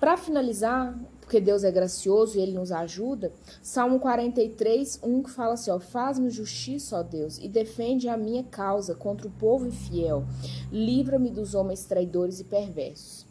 Para 0.00 0.16
finalizar, 0.16 0.98
porque 1.20 1.40
Deus 1.40 1.64
é 1.64 1.70
gracioso 1.70 2.38
e 2.38 2.40
Ele 2.40 2.52
nos 2.52 2.72
ajuda, 2.72 3.32
Salmo 3.60 3.98
43, 3.98 5.00
1 5.02 5.22
que 5.24 5.30
fala 5.30 5.54
assim: 5.54 5.70
ó, 5.70 5.78
Faz-me 5.78 6.30
justiça, 6.30 6.98
ó 6.98 7.02
Deus, 7.02 7.38
e 7.38 7.48
defende 7.48 8.08
a 8.08 8.16
minha 8.16 8.44
causa 8.44 8.94
contra 8.94 9.26
o 9.26 9.30
povo 9.32 9.66
infiel. 9.66 10.24
Livra-me 10.70 11.30
dos 11.30 11.54
homens 11.54 11.84
traidores 11.84 12.40
e 12.40 12.44
perversos. 12.44 13.26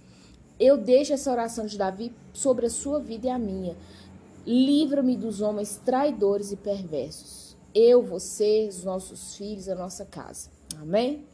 Eu 0.59 0.77
deixo 0.77 1.13
essa 1.13 1.31
oração 1.31 1.65
de 1.65 1.77
Davi 1.77 2.13
sobre 2.31 2.65
a 2.65 2.69
sua 2.69 2.99
vida 2.99 3.27
e 3.27 3.29
a 3.29 3.39
minha. 3.39 3.75
Livra-me 4.45 5.17
dos 5.17 5.41
homens 5.41 5.81
traidores 5.83 6.51
e 6.51 6.55
perversos. 6.55 7.57
Eu, 7.73 8.01
você, 8.03 8.67
os 8.69 8.83
nossos 8.83 9.35
filhos, 9.35 9.67
a 9.67 9.75
nossa 9.75 10.05
casa. 10.05 10.54
Amém? 10.81 11.23